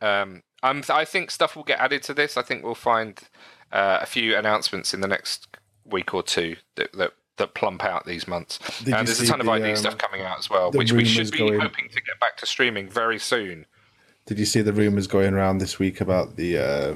Um, 0.01 0.41
I'm, 0.63 0.83
I 0.89 1.05
think 1.05 1.31
stuff 1.31 1.55
will 1.55 1.63
get 1.63 1.79
added 1.79 2.01
to 2.03 2.13
this. 2.13 2.37
I 2.37 2.41
think 2.41 2.63
we'll 2.63 2.75
find 2.75 3.19
uh, 3.71 3.99
a 4.01 4.05
few 4.05 4.35
announcements 4.37 4.93
in 4.93 5.01
the 5.01 5.07
next 5.07 5.47
week 5.83 6.13
or 6.13 6.23
two 6.23 6.55
that 6.75 6.93
that, 6.93 7.11
that 7.37 7.53
plump 7.53 7.83
out 7.83 8.05
these 8.05 8.27
months. 8.27 8.59
Did 8.83 8.93
Uh, 8.93 9.03
there's 9.03 9.19
a 9.19 9.23
see 9.23 9.27
ton 9.27 9.41
of 9.41 9.49
ID 9.49 9.71
um, 9.71 9.75
stuff 9.75 9.97
coming 9.97 10.21
out 10.21 10.39
as 10.39 10.49
well, 10.49 10.71
which 10.71 10.91
we 10.93 11.05
should 11.05 11.31
be 11.31 11.39
going- 11.39 11.59
hoping 11.59 11.89
to 11.89 11.95
get 12.01 12.19
back 12.21 12.37
to 12.37 12.45
streaming 12.45 12.89
very 12.89 13.19
soon. 13.19 13.65
Did 14.25 14.39
you 14.39 14.45
see 14.45 14.61
the 14.61 14.73
rumors 14.73 15.07
going 15.07 15.33
around 15.33 15.59
this 15.59 15.77
week 15.77 16.01
about 16.01 16.35
the 16.35 16.57
uh, 16.57 16.95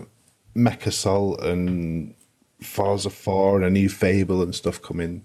Mecha 0.55 0.91
Soul 0.91 1.37
and 1.39 2.15
Forza 2.61 3.09
4 3.09 3.57
and 3.57 3.65
a 3.65 3.69
new 3.69 3.89
Fable 3.89 4.41
and 4.41 4.53
stuff 4.53 4.81
coming 4.81 5.23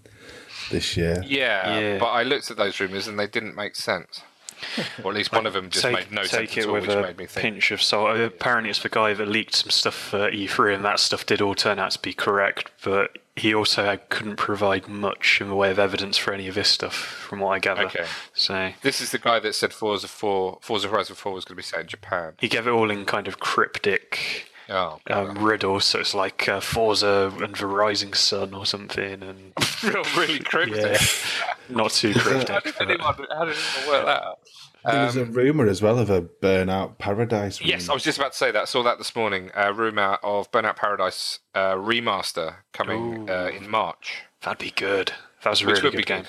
this 0.70 0.97
year? 0.97 1.23
Yeah, 1.27 1.79
Yeah. 1.79 1.99
but 1.99 2.07
I 2.07 2.23
looked 2.23 2.51
at 2.51 2.57
those 2.57 2.79
rumors 2.81 3.07
and 3.09 3.18
they 3.18 3.27
didn't 3.27 3.55
make 3.57 3.77
sense. 3.77 4.23
Or 5.05 5.11
at 5.11 5.16
least 5.16 5.31
one 5.33 5.44
of 5.47 5.53
them 5.53 5.68
just 5.68 5.85
take, 5.85 5.94
made 5.94 6.12
no 6.12 6.23
take 6.23 6.31
sense 6.49 6.57
it 6.57 6.61
at 6.61 6.66
all, 6.68 6.73
with 6.75 6.87
which 6.87 6.97
a 6.97 7.03
made 7.03 7.18
me 7.18 7.27
think. 7.27 7.42
pinch 7.42 7.70
of 7.70 7.83
salt. 7.83 8.16
Uh, 8.16 8.23
apparently, 8.23 8.70
it's 8.70 8.83
the 8.83 8.88
guy 8.88 9.12
that 9.12 9.29
leaked 9.29 9.55
some 9.57 9.68
stuff 9.68 9.94
for 9.94 10.31
E3, 10.31 10.77
and 10.77 10.85
that 10.87 11.01
stuff 11.01 11.27
did 11.27 11.42
all 11.42 11.55
turn 11.55 11.79
out 11.79 11.90
to 11.90 11.99
be 11.99 12.14
correct. 12.14 12.70
But 12.83 13.18
he 13.37 13.53
also 13.55 13.99
couldn't 14.09 14.37
provide 14.37 14.88
much 14.88 15.40
in 15.42 15.49
the 15.49 15.55
way 15.55 15.70
of 15.70 15.79
evidence 15.79 16.16
for 16.16 16.33
any 16.33 16.49
of 16.49 16.55
this 16.55 16.68
stuff, 16.68 16.94
from 16.94 17.40
what 17.40 17.51
I 17.51 17.59
gather. 17.59 17.85
Okay. 17.87 18.07
So 18.33 18.70
This 18.81 19.03
is 19.03 19.11
the 19.11 19.18
guy 19.18 19.38
that 19.40 19.55
said 19.55 19.75
Forza 19.75 20.09
4, 20.09 20.61
Forza 20.62 20.88
Horizon 20.88 21.16
4 21.16 21.33
was 21.35 21.44
going 21.44 21.57
to 21.57 21.57
be 21.57 21.62
set 21.62 21.81
in 21.81 21.87
Japan. 21.88 22.33
he 22.40 22.49
gave 22.49 22.66
it 22.66 22.70
all 22.70 22.90
in 22.90 23.05
kind 23.05 23.29
of 23.29 23.40
cryptic 23.40 24.49
Oh, 24.68 24.98
um, 25.11 25.44
riddles. 25.44 25.85
So 25.85 26.00
it's 26.00 26.14
like 26.14 26.48
uh, 26.48 26.61
Forza 26.61 27.33
and 27.40 27.55
the 27.55 27.66
Rising 27.66 28.14
Sun 28.14 28.55
or 28.55 28.64
something, 28.64 29.22
and 29.22 29.53
really 30.16 30.38
cryptic. 30.38 31.00
yeah, 31.00 31.55
not 31.68 31.90
too 31.90 32.12
How 32.14 32.20
cryptic. 32.20 32.64
did 32.79 32.90
anyone, 32.90 33.14
how 33.31 33.44
did 33.44 33.57
anyone 33.77 33.88
work 33.88 34.07
that 34.07 34.22
out? 34.22 34.38
There 34.87 35.07
was 35.07 35.16
a 35.16 35.24
rumor 35.24 35.66
as 35.66 35.81
well 35.81 35.98
of 35.98 36.11
a 36.11 36.20
Burnout 36.22 36.98
Paradise. 36.98 37.59
Yes. 37.62 37.88
I 37.88 37.94
was 37.94 38.03
just 38.03 38.18
about 38.18 38.33
to 38.33 38.38
say 38.38 38.50
that. 38.50 38.62
I 38.62 38.64
saw 38.66 38.83
that 38.83 38.98
this 38.98 39.16
morning. 39.16 39.50
A 39.55 39.72
rumor 39.72 40.18
of 40.22 40.50
Burnout 40.53 40.77
Paradise 40.77 41.38
uh, 41.55 41.72
remaster 41.74 42.57
coming 42.74 43.31
uh, 43.31 43.50
in 43.55 43.70
March, 43.70 44.24
That'd 44.42 44.59
be 44.59 44.70
good. 44.72 45.12
That 45.42 45.50
was 45.50 45.62
a 45.62 45.66
which 45.66 45.77
really 45.77 45.83
would 45.85 45.92
good 45.92 45.96
be 45.98 46.05
game. 46.05 46.22
good. 46.22 46.29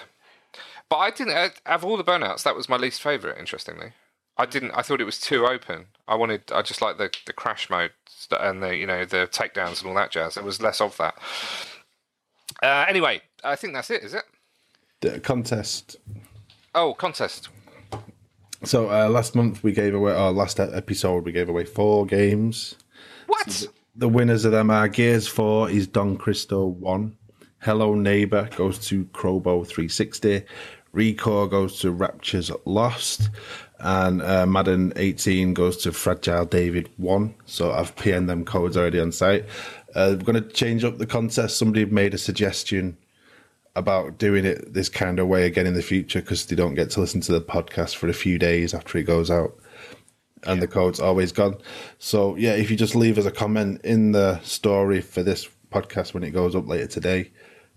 But 0.87 0.97
I 0.97 1.11
didn't. 1.11 1.33
Uh, 1.35 1.49
of 1.65 1.83
all 1.83 1.97
the 1.97 2.03
Burnouts, 2.05 2.43
that 2.43 2.55
was 2.55 2.69
my 2.69 2.77
least 2.77 3.01
favorite. 3.01 3.37
Interestingly, 3.37 3.91
I 4.37 4.45
didn't. 4.45 4.71
I 4.71 4.81
thought 4.81 5.01
it 5.01 5.05
was 5.05 5.19
too 5.19 5.45
open. 5.45 5.85
I 6.07 6.15
wanted. 6.15 6.51
I 6.51 6.61
just 6.61 6.81
like 6.81 6.97
the 6.97 7.09
the 7.25 7.33
crash 7.33 7.69
mode 7.69 7.91
and 8.39 8.61
the 8.61 8.75
you 8.75 8.85
know 8.85 9.05
the 9.05 9.27
takedowns 9.31 9.81
and 9.81 9.89
all 9.89 9.95
that 9.95 10.11
jazz. 10.11 10.35
There 10.35 10.43
was 10.43 10.61
less 10.61 10.81
of 10.81 10.97
that. 10.97 11.15
Uh, 12.61 12.85
anyway, 12.87 13.21
I 13.43 13.55
think 13.55 13.73
that's 13.73 13.89
it. 13.89 14.03
Is 14.03 14.13
it? 14.13 14.23
The 15.01 15.19
contest. 15.19 15.97
Oh, 16.73 16.93
contest. 16.93 17.49
So 18.63 18.89
uh, 18.89 19.07
last 19.09 19.35
month 19.35 19.63
we 19.63 19.71
gave 19.71 19.93
away, 19.93 20.13
our 20.13 20.31
last 20.31 20.59
episode 20.59 21.25
we 21.25 21.31
gave 21.31 21.49
away 21.49 21.65
four 21.65 22.05
games. 22.05 22.75
What? 23.27 23.67
The 23.95 24.09
winners 24.09 24.43
of 24.43 24.51
them 24.51 24.71
are 24.71 24.87
Gears 24.87 25.27
4 25.27 25.69
is 25.69 25.87
Don 25.87 26.17
Cristo 26.17 26.65
1. 26.65 27.15
Hello 27.59 27.93
Neighbor 27.95 28.49
goes 28.55 28.77
to 28.87 29.05
Crobo 29.05 29.65
360. 29.65 30.43
Recore 30.93 31.49
goes 31.49 31.79
to 31.79 31.91
Rapture's 31.91 32.51
Lost. 32.65 33.29
And 33.79 34.21
uh, 34.21 34.45
Madden 34.45 34.93
18 34.95 35.53
goes 35.53 35.77
to 35.77 35.91
Fragile 35.91 36.45
David 36.45 36.89
1. 36.97 37.35
So 37.45 37.71
I've 37.71 37.95
PN'd 37.95 38.29
them 38.29 38.45
codes 38.45 38.77
already 38.77 38.99
on 38.99 39.11
site. 39.11 39.45
Uh, 39.93 40.15
we're 40.17 40.31
going 40.33 40.43
to 40.43 40.49
change 40.49 40.83
up 40.83 40.97
the 40.97 41.05
contest. 41.05 41.57
Somebody 41.57 41.85
made 41.85 42.13
a 42.13 42.17
suggestion 42.17 42.97
about 43.75 44.17
doing 44.17 44.45
it 44.45 44.73
this 44.73 44.87
kind 44.87 45.19
of 45.19 45.27
way 45.27 45.45
again 45.45 45.67
in 45.67 45.73
the 45.73 45.81
future 45.81 46.21
because 46.21 46.45
they 46.45 46.55
don't 46.55 46.75
get 46.75 46.89
to 46.91 47.01
listen 47.01 47.19
to 47.21 47.33
the 47.33 47.41
podcast 47.41 47.95
for 47.95 48.07
a 48.07 48.13
few 48.13 48.39
days 48.39 48.73
after 48.73 48.97
it 48.97 49.03
goes 49.03 49.29
out 49.29 49.57
and 50.45 50.61
the 50.61 50.67
code's 50.67 50.99
always 50.99 51.31
gone. 51.31 51.57
So 51.99 52.35
yeah, 52.35 52.53
if 52.53 52.69
you 52.69 52.77
just 52.77 52.95
leave 52.95 53.17
us 53.17 53.25
a 53.25 53.31
comment 53.31 53.81
in 53.83 54.11
the 54.11 54.39
story 54.41 55.01
for 55.01 55.23
this 55.23 55.49
podcast 55.71 56.13
when 56.13 56.23
it 56.23 56.31
goes 56.31 56.55
up 56.55 56.67
later 56.67 56.87
today, 56.87 57.31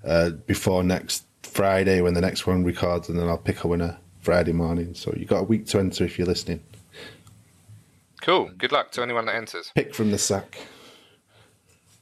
uh, 0.04 0.30
before 0.30 0.84
next 0.84 1.24
Friday 1.42 2.00
when 2.00 2.14
the 2.14 2.20
next 2.20 2.46
one 2.46 2.64
records, 2.64 3.08
and 3.08 3.18
then 3.18 3.28
I'll 3.28 3.38
pick 3.38 3.64
a 3.64 3.68
winner 3.68 3.98
Friday 4.20 4.52
morning. 4.52 4.94
So 4.94 5.12
you 5.16 5.24
got 5.24 5.40
a 5.40 5.44
week 5.44 5.66
to 5.66 5.78
enter 5.78 6.04
if 6.04 6.18
you're 6.18 6.26
listening. 6.26 6.62
Cool. 8.20 8.50
Good 8.58 8.72
luck 8.72 8.90
to 8.92 9.02
anyone 9.02 9.26
that 9.26 9.36
enters. 9.36 9.70
Pick 9.74 9.94
from 9.94 10.10
the 10.10 10.18
sack. 10.18 10.58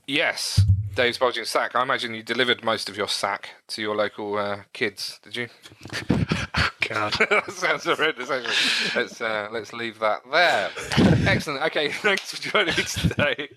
Yes, 0.06 0.60
Dave's 0.94 1.18
bulging 1.18 1.44
sack. 1.44 1.74
I 1.74 1.82
imagine 1.82 2.14
you 2.14 2.22
delivered 2.22 2.64
most 2.64 2.88
of 2.88 2.96
your 2.96 3.08
sack 3.08 3.50
to 3.68 3.82
your 3.82 3.96
local 3.96 4.36
uh, 4.38 4.62
kids. 4.72 5.20
Did 5.22 5.36
you? 5.36 5.48
God. 6.88 7.12
that 7.30 7.50
sounds 7.50 7.84
horrendous. 7.84 8.30
Actually. 8.30 9.02
Let's 9.02 9.20
uh, 9.20 9.48
let's 9.50 9.72
leave 9.72 9.98
that 9.98 10.20
there. 10.30 10.70
Excellent. 11.26 11.62
Okay, 11.64 11.88
thanks 11.92 12.34
for 12.34 12.50
joining 12.50 12.76
me 12.76 12.84
today. 12.84 13.48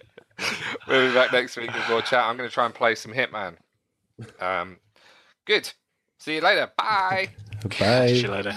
We'll 0.88 1.10
be 1.10 1.13
back 1.13 1.32
next 1.32 1.58
week 1.58 1.74
with 1.74 1.89
more 1.89 2.02
chat. 2.02 2.24
I'm 2.24 2.38
going 2.38 2.50
to 2.50 2.54
try 2.54 2.65
and 2.65 2.74
play 2.74 2.95
some 2.95 3.13
Hitman. 3.13 3.56
Um, 4.39 4.78
good. 5.45 5.72
See 6.17 6.36
you 6.36 6.41
later. 6.41 6.72
Bye. 6.78 7.30
Bye. 7.80 8.08
See 8.08 8.22
you 8.22 8.32
later. 8.32 8.56